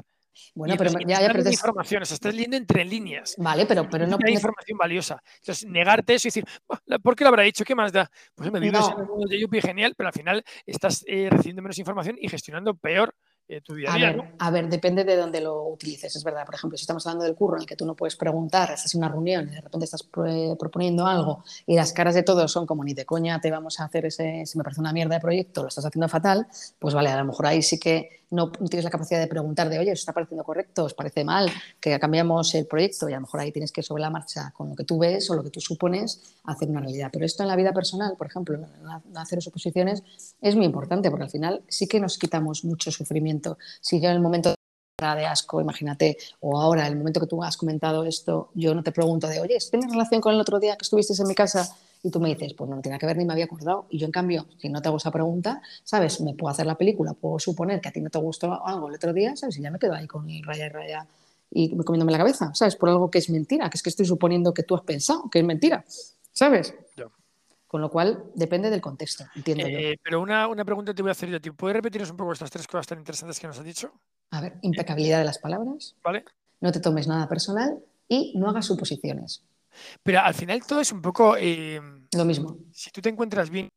Bueno, 0.54 0.74
pero 0.76 0.90
ya, 1.06 1.20
ya, 1.20 1.28
pero 1.28 1.44
te... 1.44 1.50
información, 1.50 2.02
estás 2.02 2.34
leyendo 2.34 2.56
entre 2.56 2.84
líneas. 2.84 3.34
Vale, 3.38 3.66
pero, 3.66 3.88
pero 3.88 4.06
no. 4.06 4.18
Hay 4.24 4.34
información 4.34 4.78
valiosa. 4.78 5.22
Entonces, 5.40 5.68
negarte 5.68 6.14
eso 6.14 6.28
y 6.28 6.30
decir, 6.30 6.44
¿por 7.02 7.16
qué 7.16 7.24
lo 7.24 7.28
habrá 7.28 7.42
dicho? 7.42 7.64
¿Qué 7.64 7.74
más 7.74 7.92
da? 7.92 8.10
Pues 8.34 8.50
me 8.50 8.60
vives 8.60 8.86
en 8.92 9.00
el 9.00 9.06
mundo 9.06 9.26
de 9.28 9.40
Yupi, 9.40 9.60
genial, 9.60 9.94
pero 9.96 10.08
al 10.08 10.12
final 10.12 10.44
estás 10.66 11.04
eh, 11.06 11.28
recibiendo 11.30 11.62
menos 11.62 11.78
información 11.78 12.16
y 12.18 12.28
gestionando 12.28 12.74
peor 12.74 13.14
eh, 13.50 13.60
a, 14.38 14.50
ver, 14.50 14.68
depende 14.68 15.02
de 15.02 15.16
dónde 15.16 15.40
lo 15.40 15.66
utilices, 15.66 16.14
es 16.14 16.22
verdad. 16.22 16.46
Por 16.46 16.54
ejemplo, 16.54 16.78
si 16.78 16.84
estamos 16.84 17.04
hablando 17.04 17.24
del 17.24 17.34
curro 17.34 17.56
en 17.56 17.62
el 17.62 17.66
que 17.66 17.74
tú 17.74 17.84
no 17.84 17.96
puedes 17.96 18.14
preguntar, 18.14 18.70
estás 18.70 18.94
en 18.94 18.98
una 18.98 19.08
reunión 19.08 19.48
y 19.48 19.54
de 19.56 19.60
repente 19.60 19.84
estás 19.86 20.04
proponiendo 20.04 21.04
algo 21.04 21.42
y 21.66 21.74
las 21.74 21.92
caras 21.92 22.14
de 22.14 22.22
todos 22.22 22.52
son 22.52 22.64
como 22.64 22.84
ni 22.84 22.94
de 22.94 23.04
coña 23.04 23.40
te 23.40 23.50
vamos 23.50 23.80
a 23.80 23.84
hacer 23.84 24.06
ese, 24.06 24.46
si 24.46 24.56
me 24.56 24.62
parece 24.62 24.80
una 24.80 24.92
mierda 24.92 25.16
de 25.16 25.20
proyecto, 25.20 25.62
lo 25.62 25.68
estás 25.68 25.84
haciendo 25.84 26.08
fatal, 26.08 26.46
pues 26.78 26.94
vale, 26.94 27.08
a 27.08 27.18
lo 27.18 27.24
mejor 27.24 27.46
ahí 27.46 27.60
sí 27.60 27.80
que 27.80 28.20
no 28.30 28.50
tienes 28.52 28.84
la 28.84 28.90
capacidad 28.90 29.18
de 29.18 29.26
preguntar 29.26 29.68
de, 29.68 29.78
oye, 29.78 29.92
¿os 29.92 29.98
está 29.98 30.12
pareciendo 30.12 30.44
correcto? 30.44 30.84
¿Os 30.84 30.94
parece 30.94 31.24
mal 31.24 31.50
que 31.80 31.98
cambiamos 31.98 32.54
el 32.54 32.66
proyecto? 32.66 33.08
Y 33.08 33.12
a 33.12 33.16
lo 33.16 33.22
mejor 33.22 33.40
ahí 33.40 33.50
tienes 33.50 33.72
que 33.72 33.82
sobre 33.82 34.02
la 34.02 34.10
marcha, 34.10 34.52
con 34.56 34.68
lo 34.68 34.76
que 34.76 34.84
tú 34.84 34.98
ves 34.98 35.28
o 35.30 35.34
lo 35.34 35.42
que 35.42 35.50
tú 35.50 35.60
supones, 35.60 36.20
hacer 36.44 36.68
una 36.68 36.80
realidad. 36.80 37.10
Pero 37.12 37.24
esto 37.24 37.42
en 37.42 37.48
la 37.48 37.56
vida 37.56 37.72
personal, 37.72 38.14
por 38.16 38.28
ejemplo, 38.28 38.56
en 38.56 39.16
hacer 39.16 39.42
suposiciones, 39.42 40.04
es 40.40 40.54
muy 40.54 40.64
importante 40.64 41.10
porque 41.10 41.24
al 41.24 41.30
final 41.30 41.62
sí 41.68 41.88
que 41.88 41.98
nos 41.98 42.18
quitamos 42.18 42.64
mucho 42.64 42.92
sufrimiento. 42.92 43.39
Si 43.80 44.00
yo 44.00 44.08
en 44.08 44.16
el 44.16 44.20
momento 44.20 44.54
de 44.98 45.26
asco, 45.26 45.60
imagínate, 45.60 46.18
o 46.40 46.60
ahora, 46.60 46.86
el 46.86 46.96
momento 46.96 47.20
que 47.20 47.26
tú 47.26 47.42
has 47.42 47.56
comentado 47.56 48.04
esto, 48.04 48.50
yo 48.54 48.74
no 48.74 48.82
te 48.82 48.92
pregunto 48.92 49.26
de, 49.28 49.40
oye, 49.40 49.58
¿tienes 49.70 49.90
relación 49.90 50.20
con 50.20 50.34
el 50.34 50.40
otro 50.40 50.60
día 50.60 50.76
que 50.76 50.82
estuviste 50.82 51.14
en 51.20 51.28
mi 51.28 51.34
casa? 51.34 51.74
y 52.02 52.10
tú 52.10 52.20
me 52.20 52.30
dices, 52.30 52.54
pues 52.54 52.70
no 52.70 52.80
tiene 52.80 52.98
que 52.98 53.06
ver 53.06 53.16
ni 53.16 53.24
me 53.24 53.32
había 53.32 53.44
acordado. 53.44 53.86
Y 53.90 53.98
yo, 53.98 54.06
en 54.06 54.12
cambio, 54.12 54.46
si 54.58 54.68
no 54.68 54.80
te 54.80 54.88
hago 54.88 54.96
esa 54.96 55.10
pregunta, 55.10 55.60
¿sabes? 55.84 56.20
Me 56.20 56.34
puedo 56.34 56.50
hacer 56.50 56.66
la 56.66 56.76
película, 56.76 57.12
puedo 57.12 57.38
suponer 57.38 57.80
que 57.80 57.88
a 57.88 57.92
ti 57.92 58.00
no 58.00 58.10
te 58.10 58.18
gustó 58.18 58.66
algo 58.66 58.88
el 58.88 58.94
otro 58.94 59.12
día, 59.12 59.36
¿sabes? 59.36 59.58
Y 59.58 59.62
ya 59.62 59.70
me 59.70 59.78
quedo 59.78 59.94
ahí 59.94 60.06
con 60.06 60.28
el 60.28 60.42
raya 60.42 60.66
y 60.66 60.68
raya 60.70 61.06
y 61.50 61.76
comiéndome 61.76 62.12
la 62.12 62.18
cabeza, 62.18 62.54
¿sabes? 62.54 62.76
Por 62.76 62.88
algo 62.88 63.10
que 63.10 63.18
es 63.18 63.28
mentira, 63.28 63.68
que 63.68 63.76
es 63.76 63.82
que 63.82 63.90
estoy 63.90 64.06
suponiendo 64.06 64.54
que 64.54 64.62
tú 64.62 64.74
has 64.74 64.82
pensado 64.82 65.28
que 65.30 65.40
es 65.40 65.44
mentira, 65.44 65.84
¿sabes? 66.32 66.74
Con 67.70 67.80
lo 67.80 67.88
cual, 67.88 68.24
depende 68.34 68.68
del 68.68 68.80
contexto, 68.80 69.26
entiendo 69.36 69.68
yo. 69.68 69.78
Eh, 69.78 69.96
pero 70.02 70.20
una, 70.20 70.48
una, 70.48 70.64
pregunta 70.64 70.92
te 70.92 71.02
voy 71.02 71.10
a 71.10 71.12
hacer 71.12 71.28
yo 71.28 71.36
a 71.36 71.40
ti. 71.40 71.52
¿Puedes 71.52 71.76
repetirnos 71.76 72.10
un 72.10 72.16
poco 72.16 72.32
estas 72.32 72.50
tres 72.50 72.66
cosas 72.66 72.88
tan 72.88 72.98
interesantes 72.98 73.38
que 73.38 73.46
nos 73.46 73.60
has 73.60 73.64
dicho? 73.64 73.92
A 74.32 74.40
ver, 74.40 74.58
impecabilidad 74.62 75.20
de 75.20 75.24
las 75.24 75.38
palabras. 75.38 75.94
Vale. 76.02 76.24
No 76.60 76.72
te 76.72 76.80
tomes 76.80 77.06
nada 77.06 77.28
personal 77.28 77.78
y 78.08 78.36
no 78.36 78.50
hagas 78.50 78.66
suposiciones. 78.66 79.44
Pero 80.02 80.18
al 80.18 80.34
final 80.34 80.66
todo 80.66 80.80
es 80.80 80.90
un 80.90 81.00
poco... 81.00 81.36
Eh, 81.38 81.80
Lo 82.12 82.24
mismo. 82.24 82.56
Si 82.72 82.90
tú 82.90 83.00
te 83.00 83.08
encuentras 83.08 83.48
bien 83.50 83.68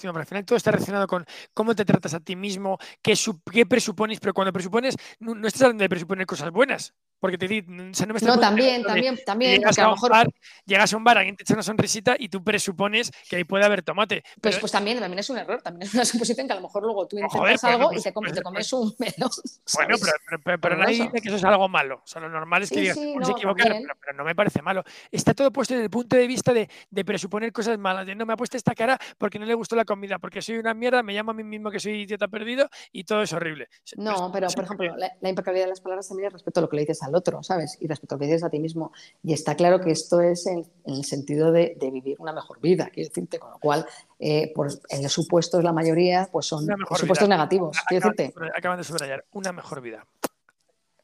pero 0.00 0.18
al 0.18 0.26
final 0.26 0.44
todo 0.44 0.56
está 0.56 0.70
relacionado 0.70 1.06
con 1.06 1.24
cómo 1.52 1.74
te 1.74 1.84
tratas 1.84 2.14
a 2.14 2.20
ti 2.20 2.36
mismo, 2.36 2.78
qué, 3.02 3.14
qué 3.50 3.66
presupones, 3.66 4.20
pero 4.20 4.32
cuando 4.32 4.52
presupones, 4.52 4.96
no, 5.18 5.34
no, 5.34 5.48
estás 5.48 5.62
hablando 5.62 5.82
de 5.82 5.88
presuponer 5.88 6.26
cosas 6.26 6.50
buenas, 6.50 6.94
porque 7.20 7.38
te 7.38 7.48
di, 7.48 7.62
no, 7.66 8.38
también, 8.38 8.82
también, 8.82 9.18
también. 9.24 9.58
Llegas 9.58 9.78
a, 9.78 9.92
un 9.92 10.00
bar, 10.08 10.28
llegas 10.64 10.92
a 10.92 10.96
un 10.96 11.04
bar, 11.04 11.18
alguien 11.18 11.36
te 11.36 11.42
echa 11.42 11.54
una 11.54 11.62
sonrisita 11.62 12.16
y 12.18 12.28
tú 12.28 12.42
presupones 12.42 13.10
que 13.28 13.36
ahí 13.36 13.44
puede 13.44 13.64
haber 13.64 13.82
tomate. 13.82 14.22
Pues, 14.22 14.36
pero, 14.40 14.60
pues 14.60 14.72
también, 14.72 14.98
también 14.98 15.18
es 15.18 15.30
un 15.30 15.38
error, 15.38 15.60
también 15.62 15.88
es 15.88 15.94
una 15.94 16.04
suposición 16.04 16.46
que 16.46 16.52
a 16.52 16.56
lo 16.56 16.62
mejor 16.62 16.82
luego 16.84 17.06
tú 17.06 17.18
intentas 17.18 17.64
algo 17.64 17.92
y 17.92 18.00
te 18.00 18.12
comes, 18.12 18.32
te 18.32 18.42
comes 18.42 18.72
un 18.72 18.94
melón. 18.98 19.30
Bueno, 19.74 19.96
pero, 20.44 20.60
pero, 20.60 20.76
nadie 20.76 21.04
dice 21.04 21.20
que 21.20 21.28
eso 21.28 21.36
es 21.36 21.44
algo 21.44 21.68
malo. 21.68 21.96
O 21.96 22.06
sea, 22.06 22.20
lo 22.20 22.28
normal 22.28 22.62
es 22.62 22.70
que 22.70 22.80
digas, 22.80 22.96
sí, 22.96 23.14
se 23.22 23.32
equivocar, 23.32 23.68
pero, 24.00 24.16
no 24.16 24.24
me 24.24 24.34
parece 24.34 24.62
malo. 24.62 24.82
Está 25.10 25.34
todo 25.34 25.52
puesto 25.52 25.74
desde 25.74 25.84
el 25.84 25.90
punto 25.90 26.16
de 26.16 26.26
vista 26.26 26.52
de, 26.52 26.68
de, 26.90 27.04
presuponer 27.04 27.52
cosas 27.52 27.78
malas, 27.78 28.06
de 28.06 28.14
no 28.14 28.26
me 28.26 28.32
ha 28.32 28.36
puesto 28.36 28.56
esta 28.56 28.74
cara 28.74 28.98
porque 29.18 29.38
no 29.38 29.46
le 29.46 29.54
gustó 29.54 29.76
la 29.76 29.84
comida, 29.84 30.18
porque 30.18 30.42
soy 30.42 30.58
una 30.58 30.74
mierda, 30.74 31.02
me 31.02 31.12
llamo 31.12 31.30
a 31.32 31.34
mí 31.34 31.44
mismo 31.44 31.70
que 31.70 31.80
soy 31.80 32.02
idiota 32.02 32.28
perdido 32.28 32.68
y 32.92 33.04
todo 33.04 33.22
es 33.22 33.32
horrible. 33.32 33.68
No, 33.96 34.30
pero 34.32 34.48
por 34.48 34.64
ejemplo, 34.64 34.96
la, 34.96 35.28
impecabilidad 35.28 35.66
de 35.66 35.70
las 35.70 35.80
palabras 35.80 36.08
también 36.08 36.30
respecto 36.30 36.60
a 36.60 36.62
lo 36.62 36.68
que 36.68 36.76
le 36.76 36.82
dices 36.82 37.02
a 37.02 37.07
al 37.08 37.14
otro, 37.14 37.42
¿sabes? 37.42 37.76
Y 37.80 37.86
respecto 37.86 38.14
a 38.14 38.16
lo 38.16 38.20
que 38.20 38.26
dices 38.26 38.44
a 38.44 38.50
ti 38.50 38.58
mismo. 38.58 38.92
Y 39.22 39.32
está 39.32 39.54
claro 39.54 39.80
que 39.80 39.90
esto 39.90 40.20
es 40.20 40.46
en, 40.46 40.66
el 40.86 41.04
sentido 41.04 41.52
de, 41.52 41.76
vivir 41.80 42.16
una 42.18 42.32
mejor 42.32 42.60
vida, 42.60 42.90
quiero 42.92 43.08
decirte, 43.08 43.38
con 43.38 43.50
lo 43.50 43.58
cual, 43.58 43.86
eh, 44.18 44.52
pues, 44.54 44.80
en 44.88 45.02
los 45.02 45.12
supuestos, 45.12 45.64
la 45.64 45.72
mayoría, 45.72 46.28
pues 46.30 46.46
son 46.46 46.66
supuestos 46.96 47.28
negativos, 47.28 47.76
quiero 47.88 48.10
decirte. 48.10 48.34
Acaban 48.56 48.78
de 48.78 48.84
subrayar, 48.84 49.24
una 49.32 49.52
mejor 49.52 49.80
vida. 49.80 50.06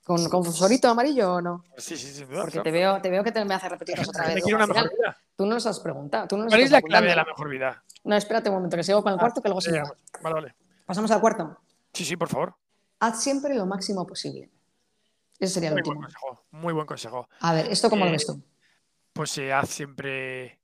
¿Con, 0.04 0.28
¿Con 0.28 0.44
fosorito 0.44 0.88
amarillo 0.88 1.34
o 1.37 1.40
no? 1.40 1.64
Sí, 1.78 1.96
sí, 1.96 2.12
sí. 2.12 2.26
Porque 2.26 2.61
te, 2.61 2.70
veo, 2.70 3.00
te 3.00 3.08
veo 3.08 3.25
que 3.25 3.32
te 3.32 3.42
me 3.44 3.54
hace 3.54 3.70
repetir 3.70 3.99
otra 4.06 4.26
vez. 4.26 4.44
una 4.44 4.66
mejor 4.66 4.90
vida. 4.90 5.16
Tú 5.34 5.46
no 5.46 5.54
nos 5.54 5.66
has 5.66 5.80
preguntado. 5.80 6.28
Tú 6.28 6.37
no 6.37 6.46
¿Cuál 6.46 6.61
es 6.61 6.70
la 6.70 6.82
clave 6.82 7.08
de 7.08 7.16
la 7.16 7.25
mejor 7.25 7.49
vida? 7.49 7.82
No, 8.04 8.14
espérate 8.14 8.50
un 8.50 8.56
momento, 8.56 8.76
que 8.76 8.84
sigo 8.84 9.02
con 9.02 9.12
el 9.12 9.18
ah, 9.18 9.20
cuarto, 9.20 9.40
que 9.40 9.49
luego 9.49 9.62
se 9.62 9.70
Vale, 9.73 10.34
vale. 10.34 10.54
Pasamos 10.84 11.11
al 11.11 11.20
cuarto. 11.23 11.58
Sí, 11.94 12.04
sí, 12.04 12.16
por 12.16 12.28
favor. 12.28 12.54
Haz 13.00 13.23
siempre 13.23 13.54
lo 13.54 13.64
máximo 13.64 14.06
posible. 14.06 14.50
Ese 15.38 15.55
sería 15.55 15.71
el 15.71 15.76
último. 15.76 15.97
Buen 15.97 16.05
consejo, 16.05 16.45
muy 16.50 16.73
buen 16.73 16.87
consejo. 16.87 17.29
A 17.41 17.55
ver, 17.55 17.67
¿esto 17.71 17.91
cómo 17.91 18.05
lo 18.05 18.11
eh, 18.11 18.14
ves 18.14 18.26
tú? 18.26 18.43
Pues 19.12 19.37
eh, 19.38 19.53
haz 19.53 19.69
siempre 19.69 20.61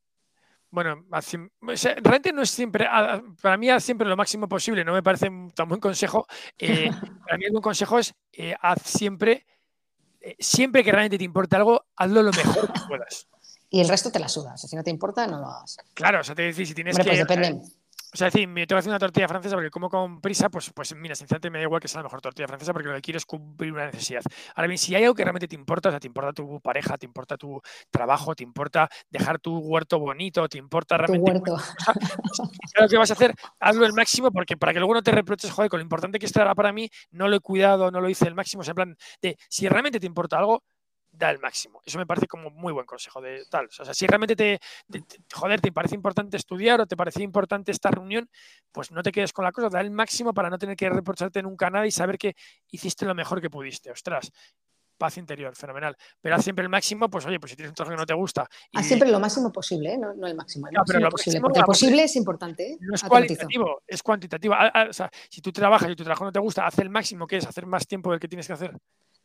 bueno, 0.72 1.04
realmente 1.10 2.32
no 2.32 2.42
es 2.42 2.50
siempre, 2.50 2.86
para 3.42 3.56
mí 3.56 3.68
haz 3.68 3.82
siempre 3.82 4.06
lo 4.06 4.16
máximo 4.16 4.48
posible, 4.48 4.84
no 4.84 4.92
me 4.92 5.02
parece 5.02 5.28
tan 5.52 5.68
buen 5.68 5.80
consejo. 5.80 6.28
Eh, 6.56 6.88
para 7.26 7.38
mí 7.38 7.44
el 7.44 7.50
buen 7.50 7.62
consejo 7.62 7.98
es 7.98 8.14
haz 8.60 8.82
siempre 8.84 9.46
eh, 10.20 10.36
siempre 10.38 10.84
que 10.84 10.92
realmente 10.92 11.18
te 11.18 11.24
importe 11.24 11.56
algo, 11.56 11.86
hazlo 11.96 12.22
lo 12.22 12.30
mejor 12.32 12.72
que 12.72 12.80
puedas. 12.88 13.26
Y 13.70 13.80
el 13.80 13.88
resto 13.88 14.10
te 14.10 14.18
la 14.18 14.28
sudas. 14.28 14.60
Si 14.60 14.76
no 14.76 14.82
te 14.82 14.90
importa, 14.90 15.26
no 15.26 15.38
lo 15.38 15.46
hagas. 15.46 15.78
Claro, 15.94 16.20
o 16.20 16.24
sea, 16.24 16.34
te 16.34 16.42
decir, 16.42 16.66
si 16.66 16.74
tienes 16.74 16.96
pues 16.96 17.08
que. 17.08 17.16
depende. 17.16 17.62
O 18.12 18.16
sea, 18.16 18.26
decir, 18.26 18.48
me 18.48 18.66
tengo 18.66 18.76
que 18.76 18.80
hacer 18.80 18.90
una 18.90 18.98
tortilla 18.98 19.28
francesa 19.28 19.54
porque 19.54 19.70
como 19.70 19.88
con 19.88 20.20
prisa, 20.20 20.48
pues, 20.48 20.72
pues 20.74 20.94
mira, 20.96 21.14
sinceramente 21.14 21.48
me 21.48 21.58
da 21.58 21.64
igual 21.64 21.80
que 21.80 21.86
sea 21.86 22.00
la 22.00 22.04
mejor 22.04 22.20
tortilla 22.20 22.48
francesa 22.48 22.72
porque 22.72 22.88
lo 22.88 22.94
que 22.96 23.00
quiero 23.00 23.18
es 23.18 23.24
cumplir 23.24 23.72
una 23.72 23.86
necesidad. 23.86 24.22
Ahora 24.56 24.66
bien, 24.66 24.78
si 24.78 24.94
hay 24.94 25.04
algo 25.04 25.14
que 25.14 25.22
realmente 25.22 25.46
te 25.46 25.54
importa, 25.54 25.90
o 25.90 25.92
sea, 25.92 26.00
te 26.00 26.08
importa 26.08 26.32
tu 26.32 26.60
pareja, 26.60 26.98
te 26.98 27.06
importa 27.06 27.36
tu 27.36 27.60
trabajo, 27.90 28.34
te 28.34 28.42
importa 28.42 28.88
dejar 29.10 29.38
tu 29.38 29.58
huerto 29.58 30.00
bonito, 30.00 30.48
te 30.48 30.58
importa 30.58 30.96
realmente... 30.96 31.32
Tu 31.32 31.52
huerto. 31.52 31.64
lo 32.80 32.88
que 32.88 32.96
vas 32.96 33.10
a 33.10 33.14
hacer, 33.14 33.32
hazlo 33.60 33.86
el 33.86 33.92
máximo 33.92 34.32
porque 34.32 34.56
para 34.56 34.72
que 34.72 34.80
luego 34.80 34.94
no 34.94 35.02
te 35.02 35.12
reproches, 35.12 35.50
joder, 35.52 35.70
con 35.70 35.78
lo 35.78 35.82
importante 35.82 36.18
que 36.18 36.26
esto 36.26 36.40
era 36.40 36.54
para 36.54 36.72
mí, 36.72 36.90
no 37.12 37.28
lo 37.28 37.36
he 37.36 37.40
cuidado, 37.40 37.90
no 37.90 38.00
lo 38.00 38.08
hice 38.08 38.26
el 38.26 38.34
máximo. 38.34 38.62
O 38.62 38.64
sea, 38.64 38.72
en 38.72 38.76
plan, 38.76 38.96
de 39.22 39.38
si 39.48 39.68
realmente 39.68 40.00
te 40.00 40.06
importa 40.06 40.38
algo, 40.38 40.64
da 41.20 41.30
el 41.30 41.38
máximo. 41.38 41.80
Eso 41.84 41.98
me 41.98 42.06
parece 42.06 42.26
como 42.26 42.50
muy 42.50 42.72
buen 42.72 42.86
consejo 42.86 43.20
de 43.20 43.44
tal. 43.48 43.66
O 43.66 43.84
sea, 43.84 43.94
si 43.94 44.06
realmente 44.06 44.34
te, 44.34 44.58
joder, 45.32 45.60
te 45.60 45.70
parece 45.70 45.94
importante 45.94 46.36
estudiar 46.36 46.80
o 46.80 46.86
te 46.86 46.96
parece 46.96 47.22
importante 47.22 47.70
esta 47.70 47.90
reunión, 47.90 48.28
pues 48.72 48.90
no 48.90 49.02
te 49.02 49.12
quedes 49.12 49.32
con 49.32 49.44
la 49.44 49.52
cosa, 49.52 49.68
da 49.68 49.80
el 49.80 49.90
máximo 49.90 50.34
para 50.34 50.50
no 50.50 50.58
tener 50.58 50.76
que 50.76 50.88
reprocharte 50.88 51.42
nunca 51.42 51.70
nada 51.70 51.86
y 51.86 51.90
saber 51.90 52.18
que 52.18 52.34
hiciste 52.70 53.04
lo 53.04 53.14
mejor 53.14 53.40
que 53.40 53.50
pudiste. 53.50 53.90
Ostras, 53.90 54.32
paz 54.96 55.16
interior, 55.18 55.54
fenomenal. 55.54 55.96
Pero 56.20 56.36
haz 56.36 56.44
siempre 56.44 56.62
el 56.62 56.68
máximo, 56.68 57.08
pues 57.08 57.26
oye, 57.26 57.38
pues 57.38 57.50
si 57.50 57.56
tienes 57.56 57.70
un 57.70 57.74
trabajo 57.74 57.96
que 57.96 58.00
no 58.00 58.06
te 58.06 58.14
gusta. 58.14 58.48
Haz 58.74 58.86
siempre 58.86 59.10
lo 59.10 59.20
máximo 59.20 59.52
posible, 59.52 59.94
¿eh? 59.94 59.98
no, 59.98 60.26
el 60.26 60.34
máximo. 60.34 60.68
no, 60.70 60.82
pero 60.86 61.00
lo 61.00 61.10
posible, 61.10 61.40
porque 61.40 61.58
el 61.58 61.64
posible 61.64 62.04
es 62.04 62.16
importante. 62.16 62.72
¿eh? 62.72 62.78
No 62.80 62.94
es 62.94 63.02
cualitativo, 63.02 63.82
es 63.86 64.02
cuantitativo. 64.02 64.54
Ah, 64.54 64.70
ah, 64.72 64.86
o 64.88 64.92
sea, 64.92 65.10
si 65.28 65.40
tú 65.40 65.52
trabajas 65.52 65.90
y 65.90 65.96
tu 65.96 66.04
trabajo 66.04 66.24
no 66.24 66.32
te 66.32 66.38
gusta, 66.38 66.66
haz 66.66 66.78
el 66.78 66.90
máximo, 66.90 67.26
que 67.26 67.38
es 67.38 67.46
hacer 67.46 67.66
más 67.66 67.86
tiempo 67.86 68.10
del 68.10 68.20
que 68.20 68.28
tienes 68.28 68.46
que 68.46 68.52
hacer. 68.52 68.72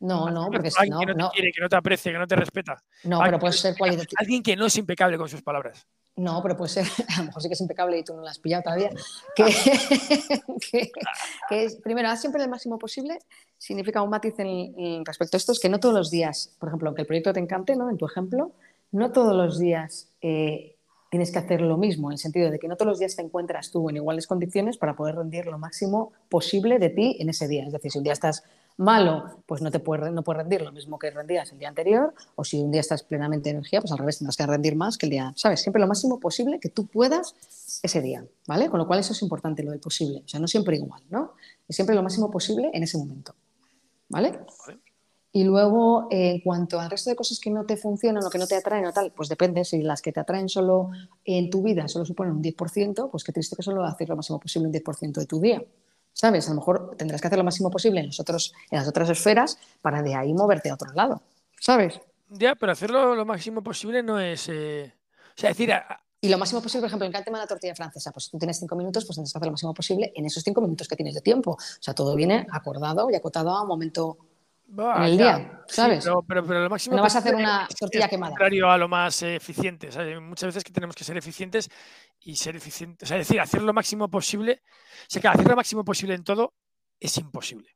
No, 0.00 0.30
no, 0.30 0.50
porque 0.50 0.70
si 0.70 0.90
no, 0.90 1.00
que 1.00 1.06
no, 1.06 1.30
te 1.30 1.34
quiere, 1.34 1.52
que 1.52 1.60
no 1.60 1.68
te 1.68 1.76
aprecia, 1.76 2.12
que 2.12 2.18
no 2.18 2.26
te 2.26 2.36
respeta. 2.36 2.76
No, 3.04 3.20
pero 3.24 3.38
puede 3.38 3.54
ser 3.54 3.76
cualitativo. 3.76 4.16
Alguien 4.18 4.42
que 4.42 4.54
no 4.54 4.66
es 4.66 4.76
impecable 4.76 5.16
con 5.16 5.28
sus 5.28 5.42
palabras. 5.42 5.86
No, 6.16 6.42
pero 6.42 6.56
puede 6.56 6.70
ser, 6.70 6.86
a 7.16 7.20
lo 7.20 7.24
mejor 7.26 7.42
sí 7.42 7.48
que 7.48 7.54
es 7.54 7.60
impecable 7.60 7.98
y 7.98 8.04
tú 8.04 8.14
no 8.14 8.22
lo 8.22 8.28
has 8.28 8.38
pillado 8.38 8.64
todavía. 8.64 8.90
Que, 11.48 11.64
es, 11.64 11.76
primero, 11.76 12.08
haz 12.08 12.20
siempre 12.20 12.42
el 12.42 12.50
máximo 12.50 12.78
posible. 12.78 13.18
Significa 13.56 14.02
un 14.02 14.10
matiz 14.10 14.34
en, 14.38 15.04
respecto 15.04 15.36
a 15.36 15.38
esto, 15.38 15.52
es 15.52 15.60
que 15.60 15.68
no 15.68 15.78
todos 15.78 15.94
los 15.94 16.10
días, 16.10 16.56
por 16.58 16.68
ejemplo, 16.68 16.88
aunque 16.88 17.02
el 17.02 17.06
proyecto 17.06 17.32
te 17.32 17.40
encante, 17.40 17.76
¿no? 17.76 17.88
En 17.88 17.96
tu 17.96 18.06
ejemplo, 18.06 18.52
no 18.90 19.12
todos 19.12 19.34
los 19.34 19.58
días 19.58 20.10
eh, 20.20 20.76
tienes 21.10 21.30
que 21.30 21.38
hacer 21.38 21.60
lo 21.60 21.76
mismo, 21.76 22.08
en 22.08 22.14
el 22.14 22.18
sentido 22.18 22.50
de 22.50 22.58
que 22.58 22.68
no 22.68 22.76
todos 22.76 22.90
los 22.90 22.98
días 22.98 23.14
te 23.14 23.22
encuentras 23.22 23.70
tú 23.70 23.88
en 23.88 23.96
iguales 23.96 24.26
condiciones 24.26 24.76
para 24.76 24.96
poder 24.96 25.14
rendir 25.14 25.46
lo 25.46 25.58
máximo 25.58 26.12
posible 26.28 26.78
de 26.78 26.90
ti 26.90 27.16
en 27.20 27.28
ese 27.28 27.46
día. 27.46 27.64
Es 27.64 27.72
decir, 27.72 27.92
si 27.92 27.98
un 27.98 28.04
día 28.04 28.12
estás 28.12 28.42
malo, 28.76 29.42
pues 29.46 29.62
no 29.62 29.70
te 29.70 29.80
puedes, 29.80 30.12
no 30.12 30.22
puedes 30.22 30.42
rendir 30.42 30.62
lo 30.62 30.72
mismo 30.72 30.98
que 30.98 31.10
rendías 31.10 31.50
el 31.52 31.58
día 31.58 31.68
anterior, 31.68 32.14
o 32.34 32.44
si 32.44 32.60
un 32.60 32.70
día 32.70 32.80
estás 32.80 33.02
plenamente 33.02 33.48
de 33.48 33.56
energía, 33.56 33.80
pues 33.80 33.92
al 33.92 33.98
revés 33.98 34.18
tendrás 34.18 34.36
que 34.36 34.46
rendir 34.46 34.76
más 34.76 34.98
que 34.98 35.06
el 35.06 35.10
día, 35.10 35.32
¿sabes? 35.36 35.60
Siempre 35.60 35.80
lo 35.80 35.86
máximo 35.86 36.20
posible 36.20 36.60
que 36.60 36.68
tú 36.68 36.86
puedas 36.86 37.34
ese 37.82 38.02
día, 38.02 38.24
¿vale? 38.46 38.68
Con 38.68 38.78
lo 38.78 38.86
cual 38.86 39.00
eso 39.00 39.12
es 39.12 39.22
importante, 39.22 39.62
lo 39.62 39.70
del 39.70 39.80
posible, 39.80 40.22
o 40.24 40.28
sea, 40.28 40.40
no 40.40 40.48
siempre 40.48 40.76
igual, 40.76 41.02
¿no? 41.10 41.32
Es 41.68 41.76
siempre 41.76 41.94
lo 41.94 42.02
máximo 42.02 42.30
posible 42.30 42.70
en 42.72 42.82
ese 42.82 42.98
momento, 42.98 43.34
¿vale? 44.08 44.40
Y 45.32 45.44
luego, 45.44 46.08
en 46.10 46.40
cuanto 46.40 46.80
al 46.80 46.90
resto 46.90 47.10
de 47.10 47.16
cosas 47.16 47.38
que 47.38 47.50
no 47.50 47.66
te 47.66 47.76
funcionan 47.76 48.24
o 48.24 48.30
que 48.30 48.38
no 48.38 48.46
te 48.46 48.56
atraen 48.56 48.86
o 48.86 48.92
tal, 48.92 49.12
pues 49.14 49.28
depende, 49.28 49.64
si 49.64 49.82
las 49.82 50.00
que 50.00 50.10
te 50.10 50.20
atraen 50.20 50.48
solo 50.48 50.90
en 51.24 51.50
tu 51.50 51.62
vida 51.62 51.88
solo 51.88 52.06
suponen 52.06 52.34
un 52.34 52.42
10%, 52.42 53.10
pues 53.10 53.22
qué 53.22 53.32
triste 53.32 53.54
que 53.54 53.62
solo 53.62 53.84
hacer 53.84 54.08
lo 54.08 54.16
máximo 54.16 54.40
posible 54.40 54.68
un 54.68 54.72
10% 54.72 55.12
de 55.12 55.26
tu 55.26 55.38
día. 55.38 55.62
¿Sabes? 56.16 56.46
A 56.46 56.50
lo 56.50 56.56
mejor 56.56 56.94
tendrás 56.96 57.20
que 57.20 57.26
hacer 57.26 57.38
lo 57.38 57.44
máximo 57.44 57.70
posible 57.70 58.00
en, 58.00 58.06
en 58.06 58.78
las 58.78 58.88
otras 58.88 59.10
esferas 59.10 59.58
para 59.82 60.02
de 60.02 60.14
ahí 60.14 60.32
moverte 60.32 60.70
a 60.70 60.74
otro 60.74 60.90
lado, 60.94 61.20
¿sabes? 61.60 62.00
Ya, 62.30 62.54
pero 62.54 62.72
hacerlo 62.72 63.14
lo 63.14 63.26
máximo 63.26 63.62
posible 63.62 64.02
no 64.02 64.18
es... 64.18 64.48
Eh, 64.48 64.92
o 65.36 65.40
sea, 65.40 65.50
decir... 65.50 65.70
Y 66.18 66.30
lo 66.30 66.38
máximo 66.38 66.62
posible, 66.62 66.80
por 66.80 66.86
ejemplo, 66.88 67.06
en 67.06 67.14
el 67.14 67.24
tema 67.24 67.38
de 67.38 67.44
la 67.44 67.46
tortilla 67.46 67.74
francesa, 67.74 68.10
pues 68.10 68.30
tú 68.30 68.38
tienes 68.38 68.58
cinco 68.58 68.74
minutos, 68.74 69.04
pues 69.04 69.16
tendrás 69.16 69.32
que 69.32 69.38
hacer 69.38 69.46
lo 69.46 69.52
máximo 69.52 69.74
posible 69.74 70.12
en 70.16 70.24
esos 70.24 70.42
cinco 70.42 70.62
minutos 70.62 70.88
que 70.88 70.96
tienes 70.96 71.14
de 71.14 71.20
tiempo. 71.20 71.52
O 71.52 71.58
sea, 71.80 71.94
todo 71.94 72.16
viene 72.16 72.46
acordado 72.50 73.10
y 73.10 73.14
acotado 73.14 73.50
a 73.50 73.62
un 73.62 73.68
momento 73.68 74.16
en 74.68 75.02
el 75.02 75.18
día, 75.18 75.62
¿sabes? 75.68 76.04
pero, 76.26 76.44
pero, 76.44 76.60
lo 76.60 76.70
máximo 76.70 76.96
no 76.96 77.02
vas 77.02 77.14
a 77.14 77.18
hacer 77.18 77.34
una 77.34 77.68
tortilla 77.78 78.08
quemada. 78.08 78.30
Contrario 78.30 78.70
a 78.70 78.76
lo 78.76 78.88
más 78.88 79.22
eficiente. 79.22 79.88
Muchas 80.20 80.48
veces 80.48 80.64
que 80.64 80.72
tenemos 80.72 80.96
que 80.96 81.04
ser 81.04 81.16
eficientes 81.16 81.70
y 82.20 82.34
ser 82.36 82.56
eficientes. 82.56 83.06
O 83.06 83.08
sea, 83.08 83.18
es 83.18 83.28
decir, 83.28 83.40
hacer 83.40 83.62
lo 83.62 83.72
máximo 83.72 84.08
posible. 84.08 84.62
O 84.64 85.06
sea, 85.08 85.22
que 85.22 85.28
hacer 85.28 85.46
lo 85.46 85.56
máximo 85.56 85.84
posible 85.84 86.14
en 86.14 86.24
todo 86.24 86.54
es 86.98 87.16
imposible. 87.18 87.75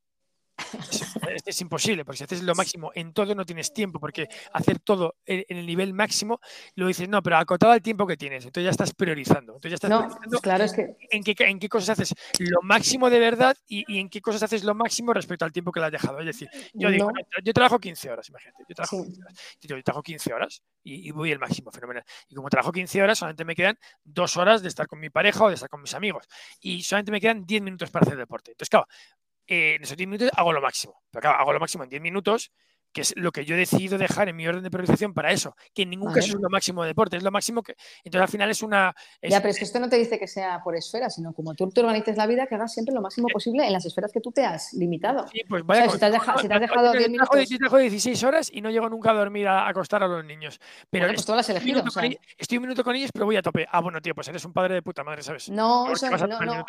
Es, 1.46 1.60
imposible, 1.60 2.04
porque 2.04 2.18
si 2.18 2.24
haces 2.24 2.42
lo 2.42 2.54
máximo 2.54 2.90
en 2.94 3.12
todo 3.12 3.34
no 3.34 3.44
tienes 3.44 3.72
tiempo, 3.72 4.00
porque 4.00 4.28
hacer 4.52 4.78
todo 4.80 5.16
en, 5.26 5.44
el 5.48 5.66
nivel 5.66 5.92
máximo, 5.92 6.40
lo 6.74 6.86
dices, 6.86 7.08
no, 7.08 7.22
pero 7.22 7.36
acotado 7.36 7.72
al 7.72 7.82
tiempo 7.82 8.06
que 8.06 8.16
tienes, 8.16 8.44
entonces 8.44 8.64
ya 8.64 8.70
estás 8.70 8.94
priorizando. 8.94 9.54
Entonces 9.54 9.70
ya 9.80 9.86
estás 9.86 9.90
no, 9.90 10.38
claro, 10.40 10.64
es 10.64 10.72
que... 10.72 10.96
en, 11.10 11.22
qué, 11.22 11.34
en 11.38 11.58
qué 11.58 11.68
cosas 11.68 11.90
haces 11.90 12.14
lo 12.38 12.62
máximo 12.62 13.10
de 13.10 13.18
verdad 13.18 13.56
y, 13.68 13.98
en 13.98 14.08
qué 14.08 14.20
cosas 14.20 14.44
haces 14.44 14.64
lo 14.64 14.74
máximo 14.74 15.12
respecto 15.12 15.44
al 15.44 15.52
tiempo 15.52 15.72
que 15.72 15.80
le 15.80 15.86
has 15.86 15.92
dejado. 15.92 16.18
Es 16.20 16.26
decir, 16.26 16.48
yo 16.74 16.90
digo, 16.90 17.10
yo 17.44 17.52
trabajo 17.52 17.78
15 17.78 18.10
horas, 18.10 18.28
imagínate, 18.28 18.64
yo 18.68 18.74
trabajo 18.74 19.04
15 19.04 19.22
horas, 19.22 19.34
yo, 19.60 19.82
trabajo 19.82 20.02
15 20.02 20.32
horas 20.32 20.62
y, 20.82 21.08
y, 21.08 21.10
voy 21.10 21.32
el 21.32 21.38
máximo, 21.38 21.70
fenomenal. 21.70 22.04
Y 22.28 22.34
como 22.34 22.48
trabajo 22.48 22.72
15 22.72 23.02
horas, 23.02 23.18
solamente 23.18 23.44
me 23.44 23.54
quedan 23.54 23.78
dos 24.04 24.36
horas 24.36 24.62
de 24.62 24.68
estar 24.68 24.86
con 24.86 25.00
mi 25.00 25.10
pareja 25.10 25.44
o 25.44 25.48
de 25.48 25.54
estar 25.54 25.68
con 25.68 25.80
mis 25.80 25.94
amigos. 25.94 26.26
Y 26.60 26.82
solamente 26.82 27.12
me 27.12 27.20
quedan 27.20 27.46
10 27.46 27.62
minutos 27.62 27.90
para 27.90 28.04
hacer 28.04 28.18
deporte. 28.18 28.52
Entonces, 28.52 28.70
claro, 28.70 28.86
eh, 29.50 29.74
en 29.74 29.82
esos 29.82 29.96
10 29.96 30.08
minutos 30.08 30.30
hago 30.36 30.52
lo 30.52 30.60
máximo. 30.62 30.94
Pero 31.10 31.20
claro, 31.20 31.38
hago 31.38 31.52
lo 31.52 31.60
máximo 31.60 31.84
en 31.84 31.90
10 31.90 32.00
minutos 32.02 32.52
que 32.92 33.02
es 33.02 33.14
lo 33.16 33.32
que 33.32 33.44
yo 33.44 33.54
he 33.54 33.58
decidido 33.58 33.98
dejar 33.98 34.28
en 34.28 34.36
mi 34.36 34.46
orden 34.46 34.62
de 34.62 34.70
priorización 34.70 35.14
para 35.14 35.32
eso, 35.32 35.56
que 35.74 35.82
en 35.82 35.90
ningún 35.90 36.12
caso 36.12 36.28
es 36.28 36.40
lo 36.40 36.48
máximo 36.48 36.82
de 36.82 36.88
deporte, 36.88 37.16
es 37.16 37.22
lo 37.22 37.30
máximo 37.30 37.62
que... 37.62 37.76
Entonces 38.04 38.22
al 38.22 38.28
final 38.28 38.50
es 38.50 38.62
una... 38.62 38.94
Ya, 39.22 39.40
pero 39.40 39.50
es 39.50 39.58
que 39.58 39.64
esto 39.64 39.78
no 39.80 39.88
te 39.88 39.96
dice 39.96 40.18
que 40.18 40.26
sea 40.26 40.60
por 40.62 40.76
esfera, 40.76 41.10
sino 41.10 41.32
como 41.32 41.54
tú 41.54 41.68
te 41.70 41.80
organices 41.80 42.16
la 42.16 42.26
vida, 42.26 42.46
que 42.46 42.54
hagas 42.54 42.72
siempre 42.72 42.94
lo 42.94 43.00
máximo 43.00 43.28
posible 43.32 43.66
en 43.66 43.72
las 43.72 43.84
esferas 43.84 44.12
que 44.12 44.20
tú 44.20 44.32
te 44.32 44.44
has 44.44 44.72
limitado. 44.72 45.26
Sí, 45.28 45.42
pues 45.48 45.64
vaya... 45.64 45.88
si, 45.88 45.98
te 45.98 46.06
has 46.06 46.12
dejado, 46.20 46.38
si 46.38 46.48
te 46.48 46.54
has 46.54 46.60
dejado 46.60 46.92
10 46.92 47.10
minutos... 47.10 47.48
Yo 47.48 47.58
trabajo 47.58 47.78
16 47.78 48.24
horas 48.24 48.50
y 48.52 48.60
no 48.60 48.70
llego 48.70 48.88
nunca 48.88 49.10
a 49.10 49.14
dormir 49.14 49.48
a 49.48 49.68
acostar 49.68 50.02
a 50.02 50.08
los 50.08 50.24
niños. 50.24 50.60
Pero 50.90 51.06
pues 51.08 51.24
tú 51.24 51.32
lo 51.32 51.38
has 51.38 51.48
elegido. 51.48 51.82
Estoy 52.38 52.58
un 52.58 52.62
minuto 52.62 52.84
con 52.84 52.94
ellos, 52.96 53.10
pero 53.12 53.26
voy 53.26 53.36
a 53.36 53.42
tope. 53.42 53.66
Ah, 53.70 53.80
bueno, 53.80 54.00
tío, 54.00 54.14
pues 54.14 54.28
eres 54.28 54.44
un 54.44 54.52
padre 54.52 54.74
de 54.74 54.82
puta 54.82 55.04
madre, 55.04 55.22
¿sabes? 55.22 55.48
No, 55.50 55.90
eso, 55.92 56.08
no, 56.10 56.40
no, 56.40 56.64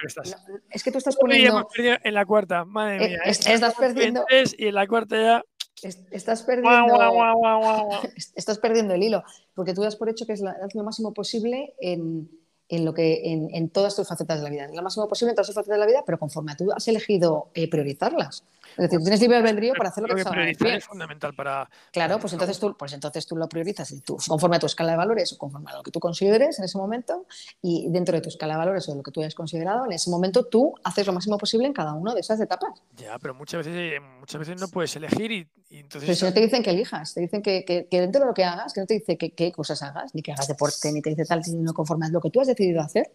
Es 0.70 0.84
que 0.84 0.92
tú 0.92 0.98
estás 0.98 1.16
poniendo... 1.16 1.68
En 1.78 2.14
la 2.14 2.26
cuarta, 2.26 2.66
madre 2.66 3.06
eh, 3.06 3.10
mía. 3.10 3.20
estás 3.26 3.76
perdiendo... 3.76 4.26
Y 4.58 4.68
en 4.68 4.76
la 4.76 4.88
cuarta 4.88 5.16
ya 5.18 5.44
estás 5.84 6.44
perdiendo, 6.44 6.96
estás 8.36 8.60
perdiendo 8.60 8.94
el 8.94 9.04
hilo, 9.04 9.24
porque 9.54 9.74
tú 9.74 9.82
das 9.82 9.96
por 9.96 10.10
hecho 10.10 10.26
que 10.26 10.34
es 10.34 10.42
lo 10.42 10.84
máximo 10.84 11.14
posible 11.14 11.74
en, 11.80 12.30
en, 12.72 12.86
lo 12.86 12.94
que, 12.94 13.22
en, 13.24 13.70
todas 13.70 13.96
tus 13.96 14.08
facetas 14.08 14.40
de 14.40 14.44
la 14.46 14.50
vida, 14.50 14.68
lo 14.74 14.82
máximo 14.82 15.08
posible 15.08 15.32
en 15.32 15.36
todas 15.36 15.48
tus 15.48 15.56
facetas 15.56 15.76
de 15.76 15.80
la 15.80 15.86
vida, 15.86 16.04
pero 16.06 16.18
conforme 16.18 16.54
a 16.54 16.56
tú 16.56 16.72
has 16.72 16.88
elegido 16.88 17.50
eh, 17.54 17.70
priorizarlas. 17.70 18.44
Es 18.72 18.78
decir, 18.78 19.00
tienes 19.00 19.20
libre 19.20 19.38
albedrío 19.38 19.74
para 19.74 19.90
hacer 19.90 20.04
lo 20.04 20.16
que, 20.16 20.56
que 20.56 20.76
es 20.76 20.86
fundamental 20.86 21.34
para. 21.34 21.70
Claro, 21.92 22.20
pues 22.20 22.32
entonces 22.32 22.58
tú, 22.58 22.76
pues 22.78 22.94
entonces 22.94 23.28
tú 23.28 23.36
lo 23.36 23.50
priorizas 23.50 23.92
y 23.92 24.00
tú, 24.00 24.18
conforme 24.26 24.56
a 24.56 24.60
tu 24.60 24.66
escala 24.66 24.92
de 24.92 24.98
valores 24.98 25.34
o 25.34 25.38
conforme 25.38 25.72
a 25.72 25.76
lo 25.76 25.84
que 25.84 25.92
tú 25.92 26.00
consideres 26.00 26.58
en 26.60 26.66
ese 26.66 26.78
momento 26.78 27.26
y 27.62 27.90
dentro 27.90 28.16
de 28.16 28.22
tu 28.22 28.30
escala 28.30 28.54
de 28.54 28.60
valores 28.60 28.88
o 28.88 28.92
de 28.92 28.98
lo 28.98 29.04
que 29.04 29.12
tú 29.12 29.20
hayas 29.20 29.36
considerado, 29.36 29.86
en 29.86 29.92
ese 29.92 30.10
momento 30.10 30.46
tú 30.46 30.74
haces 30.86 31.06
lo 31.06 31.12
máximo 31.12 31.38
posible 31.38 31.68
en 31.68 31.74
cada 31.74 31.94
una 31.94 32.14
de 32.14 32.22
esas 32.22 32.40
etapas. 32.40 32.82
Ya, 32.96 33.20
pero 33.20 33.34
muchas 33.34 33.66
veces, 33.66 33.76
eh, 33.76 34.00
muchas 34.00 34.40
veces 34.40 34.62
no 34.62 34.70
puedes 34.70 34.96
elegir 34.96 35.32
y, 35.32 35.48
entonces. 35.72 36.08
Pero 36.08 36.16
si 36.16 36.26
no 36.26 36.34
te 36.34 36.40
dicen 36.40 36.64
que 36.64 36.70
elijas, 36.70 37.14
te 37.14 37.20
dicen 37.20 37.42
que, 37.42 37.66
que, 37.66 37.88
dentro 37.90 38.22
de 38.22 38.28
lo 38.28 38.34
que 38.34 38.46
hagas, 38.46 38.74
que 38.74 38.80
no 38.80 38.88
te 38.88 38.94
dice 38.94 39.18
qué 39.18 39.52
cosas 39.52 39.84
hagas, 39.84 40.16
ni 40.16 40.22
que 40.22 40.32
hagas 40.32 40.48
deporte, 40.48 40.92
ni 40.94 41.02
te 41.02 41.10
dice 41.10 41.26
tal, 41.26 41.44
sino 41.44 41.74
conforme 41.74 42.06
a 42.06 42.10
lo 42.10 42.22
que 42.22 42.30
tú 42.30 42.40
has 42.40 42.48
decidido 42.48 42.61
hacer 42.80 43.12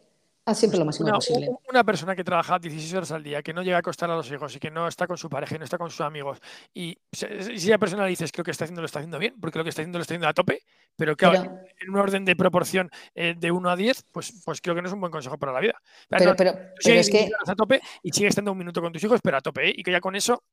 Haz 0.49 0.59
siempre 0.59 0.79
lo 0.79 0.85
máximo 0.85 1.09
Una, 1.09 1.17
posible. 1.17 1.51
una 1.69 1.83
persona 1.83 2.15
que 2.15 2.23
trabaja 2.23 2.61
16 2.61 2.95
horas 2.95 3.11
al 3.11 3.25
día, 3.25 3.43
que 3.43 3.53
no 3.53 3.65
llega 3.65 3.79
a 3.79 3.81
acostar 3.81 4.09
a 4.13 4.15
los 4.15 4.31
hijos 4.31 4.55
y 4.55 4.61
que 4.61 4.71
no 4.71 4.87
está 4.87 5.09
con 5.09 5.19
su 5.19 5.29
pareja 5.29 5.57
y 5.57 5.59
no 5.59 5.65
está 5.65 5.77
con 5.77 5.91
sus 5.91 6.03
amigos, 6.03 6.39
y 6.73 6.97
si 7.11 7.27
esa 7.27 7.79
persona 7.79 8.05
le 8.05 8.11
dices 8.11 8.31
que 8.31 8.43
lo 8.43 8.45
que 8.45 8.53
está 8.53 8.63
haciendo 8.63 8.81
lo 8.81 8.87
está 8.87 9.01
haciendo 9.01 9.19
bien, 9.19 9.35
porque 9.41 9.59
lo 9.59 9.65
que 9.65 9.71
está 9.71 9.83
haciendo 9.83 9.99
lo 9.99 10.03
está 10.03 10.15
haciendo 10.15 10.29
a 10.29 10.35
tope, 10.35 10.63
pero 10.95 11.17
Pero, 11.17 11.35
en 11.35 11.91
un 11.91 11.97
orden 11.97 12.25
de 12.25 12.37
proporción 12.37 12.91
eh, 13.15 13.35
de 13.37 13.51
1 13.51 13.71
a 13.71 13.77
10, 13.77 14.05
pues, 14.13 14.41
pues 14.45 14.61
creo 14.61 14.75
que 14.75 14.83
no 14.83 14.89
es 14.89 14.95
un 14.95 15.01
buen 15.01 15.11
consejo 15.13 15.37
para 15.37 15.53
la 15.53 15.61
vida. 15.61 15.75
Pero, 16.09 16.25
no, 16.25 16.37
pero, 16.37 16.51
es 16.79 16.85
que 16.85 16.93
16 16.93 17.35
horas 17.35 17.49
a 17.49 17.55
tope 17.55 17.81
y 18.03 18.13
sigues 18.13 18.31
estando 18.31 18.53
un 18.53 18.59
minuto 18.59 18.81
con 18.81 18.93
tus 18.93 19.03
hijos, 19.03 19.21
pero 19.23 19.37
a 19.37 19.41
tope, 19.41 19.69
¿eh? 19.69 19.75
y 19.77 19.83
que 19.83 19.91
ya 19.91 20.01
con 20.01 20.15
eso 20.15 20.45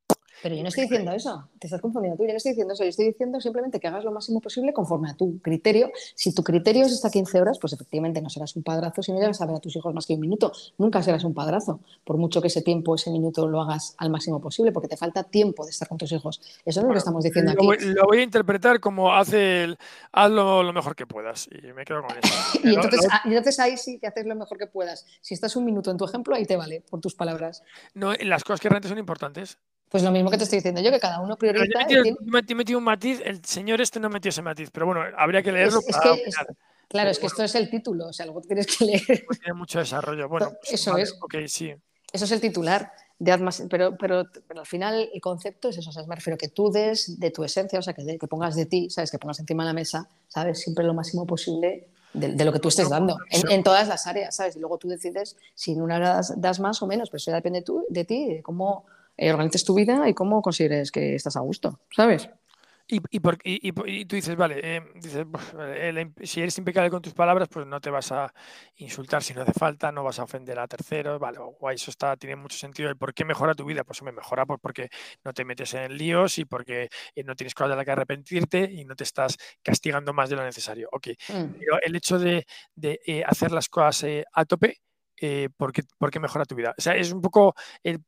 Pero 0.41 0.55
yo 0.55 0.61
no 0.61 0.69
estoy 0.69 0.83
diciendo 0.83 1.11
eso, 1.11 1.49
te 1.59 1.67
estás 1.67 1.81
confundiendo 1.81 2.17
tú, 2.17 2.23
yo 2.23 2.31
no 2.31 2.37
estoy 2.37 2.51
diciendo 2.51 2.73
eso, 2.73 2.83
yo 2.83 2.89
estoy 2.89 3.07
diciendo 3.07 3.39
simplemente 3.39 3.79
que 3.79 3.87
hagas 3.87 4.03
lo 4.03 4.11
máximo 4.11 4.41
posible 4.41 4.73
conforme 4.73 5.09
a 5.09 5.15
tu 5.15 5.39
criterio. 5.41 5.91
Si 6.15 6.33
tu 6.33 6.43
criterio 6.43 6.85
es 6.85 6.93
hasta 6.93 7.09
15 7.09 7.39
horas, 7.39 7.59
pues 7.59 7.73
efectivamente 7.73 8.21
no 8.21 8.29
serás 8.29 8.55
un 8.55 8.63
padrazo 8.63 9.03
si 9.03 9.11
no 9.11 9.19
llegas 9.19 9.39
a 9.41 9.45
ver 9.45 9.55
a 9.55 9.59
tus 9.59 9.75
hijos 9.75 9.93
más 9.93 10.05
que 10.05 10.13
un 10.13 10.21
minuto. 10.21 10.51
Nunca 10.77 11.01
serás 11.03 11.23
un 11.23 11.33
padrazo, 11.33 11.79
por 12.03 12.17
mucho 12.17 12.41
que 12.41 12.47
ese 12.47 12.61
tiempo, 12.61 12.95
ese 12.95 13.11
minuto 13.11 13.47
lo 13.47 13.61
hagas 13.61 13.95
al 13.97 14.09
máximo 14.09 14.41
posible, 14.41 14.71
porque 14.71 14.87
te 14.87 14.97
falta 14.97 15.23
tiempo 15.23 15.65
de 15.65 15.71
estar 15.71 15.87
con 15.87 15.97
tus 15.97 16.11
hijos. 16.11 16.41
Eso 16.65 16.79
es 16.79 16.85
lo 16.85 16.91
que 16.91 16.97
estamos 16.97 17.23
diciendo 17.23 17.51
lo, 17.53 17.59
aquí. 17.59 17.65
voy, 17.65 17.93
lo 17.93 18.03
voy 18.05 18.19
a 18.19 18.23
interpretar 18.23 18.79
como 18.79 19.13
hace 19.13 19.63
el, 19.63 19.77
hazlo 20.11 20.63
lo 20.63 20.73
mejor 20.73 20.95
que 20.95 21.05
puedas, 21.05 21.47
y 21.51 21.71
me 21.73 21.85
quedo 21.85 22.01
con 22.01 22.17
eso. 22.17 22.33
Y 22.63 22.75
entonces, 22.75 23.03
lo- 23.03 23.09
ah, 23.11 23.21
y 23.25 23.29
entonces 23.29 23.59
ahí 23.59 23.77
sí 23.77 23.99
que 23.99 24.07
haces 24.07 24.25
lo 24.25 24.35
mejor 24.35 24.57
que 24.57 24.67
puedas. 24.67 25.05
Si 25.21 25.33
estás 25.33 25.55
un 25.55 25.65
minuto 25.65 25.91
en 25.91 25.97
tu 25.97 26.05
ejemplo, 26.05 26.35
ahí 26.35 26.45
te 26.45 26.55
vale, 26.55 26.81
por 26.89 27.01
tus 27.01 27.15
palabras. 27.15 27.63
no, 27.93 28.13
las 28.13 28.43
cosas 28.43 28.59
que 28.59 28.69
realmente 28.69 28.87
son 28.89 28.97
importantes. 28.97 29.57
Pues 29.93 30.01
lo 30.01 30.09
mismo 30.09 30.31
que 30.31 30.39
te 30.39 30.45
estoy 30.45 30.57
diciendo 30.57 30.81
yo, 30.81 30.89
que 30.89 30.99
cada 30.99 31.19
uno 31.19 31.35
yo 31.35 31.37
prioriza. 31.37 31.85
tiene- 31.85 32.15
yo 32.19 32.39
he 32.49 32.55
metido 32.55 32.79
un 32.79 32.83
matiz, 32.83 33.21
el 33.23 33.45
señor 33.45 33.79
este 33.79 33.99
no 33.99 34.09
metió 34.09 34.29
ese 34.29 34.41
matiz, 34.41 34.71
pero 34.71 34.87
bueno, 34.87 35.01
habría 35.15 35.43
que 35.43 35.51
leerlo 35.51 35.81
Es- 35.87 35.95
para 35.95 36.15
es- 36.15 36.35
Claro, 36.87 37.11
es 37.11 37.19
que 37.19 37.21
bueno. 37.27 37.31
esto 37.33 37.43
es 37.43 37.53
el 37.53 37.69
título, 37.69 38.07
o 38.07 38.13
sea, 38.13 38.25
luego 38.25 38.41
tienes 38.41 38.65
que 38.65 38.85
leer. 38.85 39.23
pues 39.27 39.39
tiene 39.39 39.53
mucho 39.53 39.77
desarrollo. 39.77 40.27
Bueno, 40.27 40.49
pues 40.59 40.73
eso 40.73 40.89
vale, 40.93 41.03
es. 41.03 41.15
Ok, 41.21 41.35
sí. 41.45 41.75
Eso 42.11 42.25
es 42.25 42.31
el 42.31 42.41
titular 42.41 42.91
de 43.19 43.51
pero, 43.69 43.95
pero, 43.95 44.23
pero 44.47 44.61
al 44.61 44.65
final 44.65 45.07
el 45.13 45.21
concepto 45.21 45.69
es 45.69 45.77
eso, 45.77 45.91
o 45.91 45.93
sea, 45.93 46.03
me 46.07 46.15
refiero 46.15 46.39
que 46.39 46.47
tú 46.47 46.71
des 46.71 47.19
de 47.19 47.29
tu 47.29 47.43
esencia, 47.43 47.77
o 47.77 47.83
sea, 47.83 47.93
que, 47.93 48.03
de- 48.03 48.17
que 48.17 48.27
pongas 48.27 48.55
de 48.55 48.65
ti, 48.65 48.89
¿sabes? 48.89 49.11
Que 49.11 49.19
pongas 49.19 49.39
encima 49.41 49.61
de 49.61 49.67
la 49.67 49.73
mesa, 49.73 50.09
¿sabes? 50.27 50.59
Siempre 50.59 50.83
lo 50.85 50.95
máximo 50.95 51.27
posible 51.27 51.85
de, 52.13 52.29
de 52.29 52.45
lo 52.45 52.51
que 52.51 52.57
tú 52.59 52.69
estés 52.69 52.89
dando, 52.89 53.19
en, 53.29 53.51
en 53.51 53.63
todas 53.63 53.87
las 53.87 54.07
áreas, 54.07 54.35
¿sabes? 54.35 54.55
Y 54.55 54.59
luego 54.59 54.79
tú 54.79 54.87
decides 54.87 55.37
si 55.53 55.73
en 55.73 55.83
una 55.83 55.99
das, 55.99 56.33
das 56.41 56.59
más 56.59 56.81
o 56.81 56.87
menos, 56.87 57.11
pero 57.11 57.17
eso 57.17 57.29
ya 57.29 57.35
depende 57.35 57.61
tú, 57.61 57.85
de 57.89 58.05
ti, 58.05 58.25
de 58.33 58.41
cómo 58.41 58.85
eh, 59.17 59.31
organices 59.31 59.63
tu 59.63 59.73
vida 59.75 60.07
y 60.09 60.13
cómo 60.13 60.41
consideres 60.41 60.91
que 60.91 61.15
estás 61.15 61.35
a 61.35 61.41
gusto, 61.41 61.79
¿sabes? 61.91 62.29
Y, 62.85 62.99
y, 63.11 63.19
por- 63.21 63.37
y- 63.45 63.69
y- 63.69 64.05
tú 64.05 64.17
dices, 64.17 64.35
vale, 64.35 64.59
eh, 64.61 64.81
dices, 64.95 65.25
"Buf, 65.25 65.53
vale, 65.53 65.87
el 65.87 65.97
imp- 65.99 66.25
si 66.25 66.41
eres 66.41 66.57
impecable 66.57 66.89
con 66.89 67.01
tus 67.01 67.13
palabras, 67.13 67.47
pues 67.47 67.65
no 67.65 67.79
te 67.79 67.89
vas 67.89 68.11
a 68.11 68.33
insultar 68.75 69.23
si 69.23 69.33
no 69.33 69.41
hace 69.43 69.53
falta, 69.53 69.89
no 69.93 70.03
vas 70.03 70.19
a 70.19 70.23
ofender 70.23 70.59
a 70.59 70.67
terceros, 70.67 71.17
vale, 71.17 71.37
o 71.39 71.51
guay, 71.57 71.75
eso 71.75 71.91
está, 71.91 72.17
tiene 72.17 72.35
mucho 72.35 72.57
sentido. 72.57 72.89
¿El 72.89 72.97
por 72.97 73.13
qué 73.13 73.23
mejora 73.23 73.53
tu 73.55 73.63
vida? 73.63 73.85
Pues 73.85 74.03
me 74.03 74.11
mejora 74.11 74.45
pues, 74.45 74.59
porque 74.61 74.89
no 75.23 75.31
te 75.31 75.45
metes 75.45 75.73
en 75.75 75.97
líos 75.97 76.37
y 76.39 76.43
porque 76.45 76.89
eh, 77.15 77.23
no 77.23 77.35
tienes 77.35 77.55
cosas 77.55 77.69
de 77.69 77.75
las 77.77 77.85
que 77.85 77.91
arrepentirte 77.91 78.69
y 78.69 78.83
no 78.83 78.97
te 78.97 79.05
estás 79.05 79.37
castigando 79.63 80.11
más 80.11 80.29
de 80.29 80.35
lo 80.35 80.43
necesario. 80.43 80.89
Ok, 80.91 81.07
Mm. 81.29 81.53
pero 81.57 81.81
el 81.81 81.95
hecho 81.95 82.19
de, 82.19 82.45
de, 82.75 82.99
eh, 83.07 83.23
hacer 83.25 83.53
las 83.53 83.69
cosas 83.69 84.03
eh, 84.03 84.25
a 84.33 84.43
tope, 84.43 84.79
eh, 85.17 85.49
¿por, 85.57 85.71
qué, 85.73 85.83
por 85.97 86.11
qué 86.11 86.19
mejora 86.19 86.45
tu 86.45 86.55
vida? 86.55 86.73
O 86.77 86.81
sea, 86.81 86.95
es 86.95 87.11
un 87.11 87.21
poco 87.21 87.55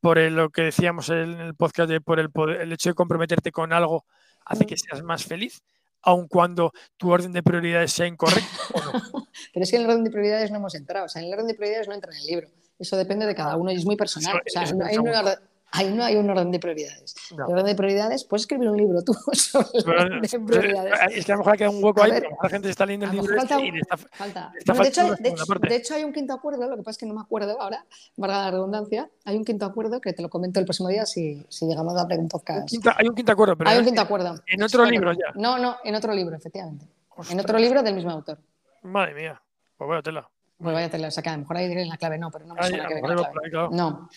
por 0.02 0.18
el- 0.18 0.36
lo 0.36 0.50
que 0.50 0.64
decíamos 0.64 1.10
en 1.10 1.40
el 1.40 1.56
podcast 1.56 1.90
de 1.90 2.02
por 2.02 2.20
el, 2.20 2.30
poder- 2.32 2.62
el 2.62 2.72
hecho 2.74 2.90
de 2.90 2.96
comprometerte 2.96 3.52
con 3.52 3.72
algo 3.74 4.06
hace 4.46 4.64
Mm. 4.64 4.68
que 4.68 4.78
seas 4.78 5.02
más 5.04 5.24
feliz, 5.26 5.62
aun 6.02 6.28
cuando 6.28 6.72
tu 6.98 7.12
orden 7.12 7.32
de 7.32 7.42
prioridades 7.44 7.92
sea 7.92 8.06
incorrecto 8.08 8.50
o 8.74 8.80
no. 8.82 8.92
Pero 9.54 9.64
es 9.64 9.70
que 9.72 9.78
en 9.78 9.84
el 9.84 9.90
orden 9.90 10.04
de 10.04 10.12
prioridades 10.12 10.52
no 10.52 10.58
hemos 10.58 10.76
entrado, 10.76 11.06
o 11.06 11.10
sea, 11.10 11.22
en 11.22 11.28
el 11.30 11.34
orden 11.34 11.48
de 11.48 11.56
prioridades 11.56 11.88
no 11.88 11.94
entra 11.94 12.12
en 12.12 12.18
el 12.20 12.26
libro, 12.26 12.48
eso 12.78 12.96
depende 12.98 13.26
de 13.26 13.34
cada 13.36 13.56
uno 13.56 13.72
y 13.72 13.76
es 13.76 13.86
muy 13.86 13.96
personal, 13.96 14.42
Eso- 14.46 14.60
o 14.62 14.66
sea, 14.66 14.76
no 14.76 14.86
hay, 14.86 14.98
un 14.98 15.08
un 15.10 15.16
orden, 15.16 15.40
ahí 15.72 15.94
no 15.94 16.04
hay 16.04 16.16
un 16.16 16.30
orden 16.30 16.52
de 16.52 16.60
prioridades. 16.60 17.16
No. 17.36 17.48
El 17.48 17.54
orden 17.54 17.66
de 17.66 17.76
prioridades, 17.76 18.24
puedes 18.24 18.44
escribir 18.44 18.70
un 18.70 18.78
libro 18.78 19.02
tú 19.04 19.14
sobre 19.34 19.68
el 19.74 19.84
Pero, 19.84 20.02
orden 20.02 20.22
de 20.22 20.40
prioridades. 20.40 20.94
es 21.18 21.26
que 21.26 21.32
a 21.32 21.36
lo 21.36 21.40
mejor 21.40 21.54
ha 21.54 21.58
quedado 21.58 21.78
un 21.78 21.84
hueco 21.84 22.02
A 22.02 22.06
ahí, 22.06 22.12
ver, 22.12 22.28
la 22.42 22.50
gente 22.50 22.70
está 22.70 22.86
leyendo 22.86 23.06
el 23.08 23.12
libro 23.14 23.36
este 23.36 23.48
falta 23.56 23.66
y 23.66 23.80
está, 23.80 23.98
Falta. 23.98 24.52
está 24.58 24.74
Bueno, 24.74 24.84
de, 24.84 24.90
hecho, 24.90 25.16
de, 25.16 25.70
de 25.70 25.96
hay 25.96 26.04
un 26.04 26.14
quinto 26.14 26.34
acuerdo, 26.34 26.68
lo 26.70 26.76
que 26.78 26.84
pasa 26.84 26.92
es 26.92 26.98
que 27.00 27.06
no 27.06 27.14
me 27.14 27.22
acuerdo 27.22 27.62
ahora, 27.62 27.86
valga 28.16 28.42
la 28.46 28.52
redundancia, 28.52 29.10
hay 29.26 29.36
un 29.38 29.44
quinto 29.46 29.66
acuerdo 29.66 30.00
que 30.02 30.14
te 30.14 30.22
lo 30.22 30.30
comento 30.30 30.60
el 30.60 30.66
próximo 30.66 30.90
día 30.90 31.06
si, 31.06 31.46
si 31.50 31.66
llegamos 31.66 31.96
a 31.98 32.06
un 32.06 32.28
podcast. 32.30 32.70
hay 32.98 33.08
un 33.08 33.16
quinto 33.16 33.32
acuerdo, 33.32 33.56
pero 33.58 33.70
hay 33.70 33.80
un 33.80 33.86
quinto 33.86 34.02
acuerdo. 34.02 34.36
en 34.48 34.64
otro 34.64 34.86
libro 34.86 35.12
ya. 35.14 35.32
No, 35.36 35.58
no, 35.60 35.78
en 35.84 35.96
otro 35.96 36.14
libro, 36.14 36.36
efectivamente. 36.36 36.86
En 37.30 37.40
otro 37.40 37.58
libro 37.58 37.82
del 37.82 37.96
mismo 37.96 38.12
autor. 38.12 38.38
Madre 38.84 39.14
mía, 39.16 39.42
pues 39.78 39.88
vaya 39.90 40.02
tela. 40.02 40.30
Me 40.60 40.72
vaya 40.72 40.88
a 40.88 40.90
tener, 40.90 41.08
o 41.08 41.12
sea, 41.12 41.22
que 41.22 41.30
a 41.30 41.34
lo 41.34 41.40
mejor 41.40 41.58
ahí 41.58 41.68
diré 41.68 41.86
la 41.86 41.98
clave, 41.98 42.18
no, 42.18 42.32
pero 42.32 42.46
no 42.46 42.54
me 42.54 42.62
Ah, 42.62 42.68
suena 42.68 42.84
ya, 42.84 42.88
que 42.90 42.96
la 42.96 43.02
clave. 43.02 43.50
claro. 43.50 43.70
No. 43.72 44.10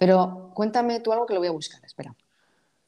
Pero 0.00 0.50
cuéntame 0.54 0.98
tú 1.00 1.12
algo 1.12 1.26
que 1.26 1.34
lo 1.34 1.40
voy 1.40 1.48
a 1.48 1.52
buscar, 1.52 1.84
espera. 1.84 2.16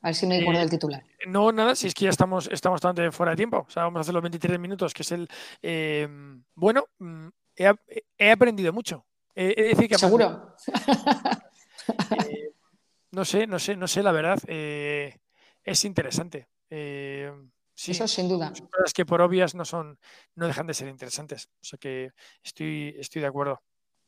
A 0.00 0.08
ver 0.08 0.14
si 0.14 0.26
me 0.26 0.38
acuerdo 0.38 0.60
Eh, 0.60 0.62
del 0.62 0.70
titular. 0.70 1.04
No, 1.26 1.52
nada, 1.52 1.74
si 1.76 1.86
es 1.86 1.92
que 1.94 2.04
ya 2.04 2.10
estamos, 2.10 2.48
estamos 2.50 2.76
bastante 2.80 3.12
fuera 3.12 3.32
de 3.32 3.36
tiempo. 3.36 3.66
O 3.68 3.70
sea, 3.70 3.82
vamos 3.84 3.98
a 3.98 4.00
hacer 4.00 4.14
los 4.14 4.22
23 4.22 4.58
minutos, 4.58 4.94
que 4.94 5.02
es 5.02 5.12
el. 5.12 5.28
eh, 5.60 6.08
bueno, 6.54 6.86
mm, 7.00 7.28
he, 7.54 7.66
ap- 7.66 7.82
he 8.16 8.30
aprendido 8.30 8.72
mucho. 8.72 9.04
Eh, 9.34 9.54
decir 9.74 9.88
que 9.90 9.98
¿Seguro? 9.98 10.56
no 13.10 13.24
sé, 13.26 13.46
no 13.46 13.58
sé, 13.58 13.76
no 13.76 13.86
sé, 13.86 14.02
la 14.02 14.12
verdad. 14.12 14.38
eh, 14.46 15.18
es 15.64 15.84
interesante. 15.84 16.48
Eh, 16.70 17.30
sí, 17.74 17.92
Eso 17.92 18.08
sin 18.08 18.26
duda. 18.26 18.54
son 18.54 18.68
cosas 18.68 18.94
que 18.94 19.04
por 19.04 19.20
obvias 19.20 19.54
no 19.54 19.66
son, 19.66 19.98
no 20.34 20.46
dejan 20.46 20.66
de 20.66 20.72
ser 20.74 20.88
interesantes. 20.88 21.50
O 21.60 21.64
sea 21.64 21.78
que 21.78 22.12
estoy, 22.42 22.96
estoy 22.98 23.20
de 23.20 23.28
acuerdo. 23.28 23.60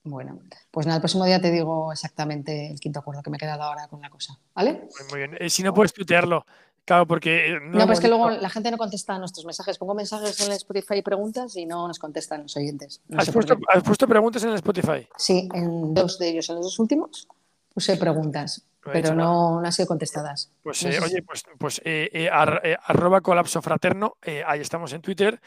Bueno, 0.07 0.39
pues 0.71 0.87
nada, 0.87 0.97
el 0.97 1.01
próximo 1.01 1.25
día 1.25 1.41
te 1.41 1.51
digo 1.51 1.91
exactamente 1.91 2.71
el 2.71 2.79
quinto 2.79 2.99
acuerdo 3.01 3.23
que 3.23 3.31
me 3.31 3.39
he 3.39 3.41
quedado 3.41 3.63
ahora 3.63 3.89
con 3.89 4.03
la 4.03 4.11
cosa, 4.11 4.39
¿vale? 4.55 4.73
Muy, 4.73 5.09
muy 5.11 5.19
bien. 5.19 5.37
Eh, 5.41 5.49
si 5.49 5.63
no 5.63 5.73
puedes 5.73 5.95
tutearlo, 5.95 6.45
claro, 6.85 7.07
porque. 7.07 7.53
eh, 7.53 7.53
No, 7.55 7.61
No, 7.61 7.71
pero 7.71 7.83
hemos 7.85 7.99
es 7.99 8.01
que 8.03 8.09
luego 8.09 8.29
la 8.31 8.51
gente 8.51 8.71
no 8.71 8.77
contesta 8.77 9.15
a 9.15 9.19
nuestros 9.19 9.47
mensajes. 9.47 9.79
Pongo 9.79 9.95
mensajes 9.95 10.39
en 10.41 10.49
el 10.49 10.53
Spotify 10.59 10.97
y 10.97 11.03
preguntas 11.03 11.57
y 11.57 11.65
no 11.65 11.89
nos 11.89 11.99
contestan 11.99 12.43
los 12.43 12.55
oyentes. 12.55 13.01
No 13.09 13.19
¿Has 13.19 13.31
puesto, 13.31 13.57
qué. 13.57 13.63
has 13.73 13.83
puesto 13.83 14.07
preguntas 14.07 14.43
en 14.45 14.51
el 14.51 14.57
Spotify? 14.57 15.09
Sí, 15.17 15.49
en 15.55 15.95
dos 15.95 16.19
de 16.19 16.29
ellos, 16.29 16.51
en 16.51 16.57
los 16.57 16.67
dos 16.67 16.79
últimos, 16.79 17.27
puse 17.73 17.97
preguntas, 17.97 18.63
pero 18.83 19.15
no, 19.15 19.59
no 19.63 19.67
han 19.67 19.73
sido 19.73 19.89
contestadas. 19.89 20.51
Pues 20.63 20.85
No 20.85 20.91
eh, 20.91 21.01
oye, 21.01 21.23
pues, 21.23 21.45
pues 21.59 21.81
eh, 21.83 22.11
eh, 22.13 22.29
ar- 22.31 22.61
arroba 22.85 23.23
colapso 23.23 23.63
fraterno, 23.63 24.19
ahí 24.47 24.61
estamos 24.61 24.93
en 24.93 25.01
Twitter, 25.01 25.41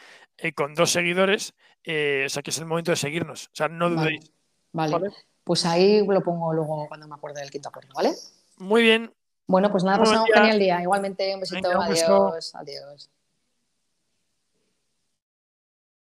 con 0.56 0.74
dos 0.74 0.90
seguidores, 0.90 1.54
o 1.86 2.28
sea 2.28 2.42
que 2.42 2.50
es 2.50 2.58
el 2.58 2.66
momento 2.66 2.90
de 2.90 2.96
seguirnos. 2.96 3.46
O 3.46 3.50
sea, 3.52 3.68
no 3.68 3.88
dudéis. 3.88 4.18
vale. 4.20 4.37
¿Vale? 4.78 5.10
Pues 5.44 5.64
ahí 5.66 6.06
lo 6.06 6.22
pongo 6.22 6.52
luego 6.52 6.86
cuando 6.88 7.08
me 7.08 7.14
acuerde 7.14 7.40
del 7.40 7.50
quinto 7.50 7.68
acuerdo, 7.68 7.90
¿vale? 7.94 8.12
Muy 8.58 8.82
bien, 8.82 9.12
Bueno, 9.46 9.70
pues 9.70 9.82
nada, 9.84 9.98
pasado 9.98 10.20
un 10.20 10.26
día. 10.26 10.34
genial 10.36 10.58
día. 10.58 10.82
Igualmente, 10.82 11.34
un 11.34 11.40
besito, 11.40 11.68
Venga, 11.68 11.80
un 11.80 11.88
beso. 11.88 12.28
adiós, 12.28 12.54
adiós. 12.54 13.10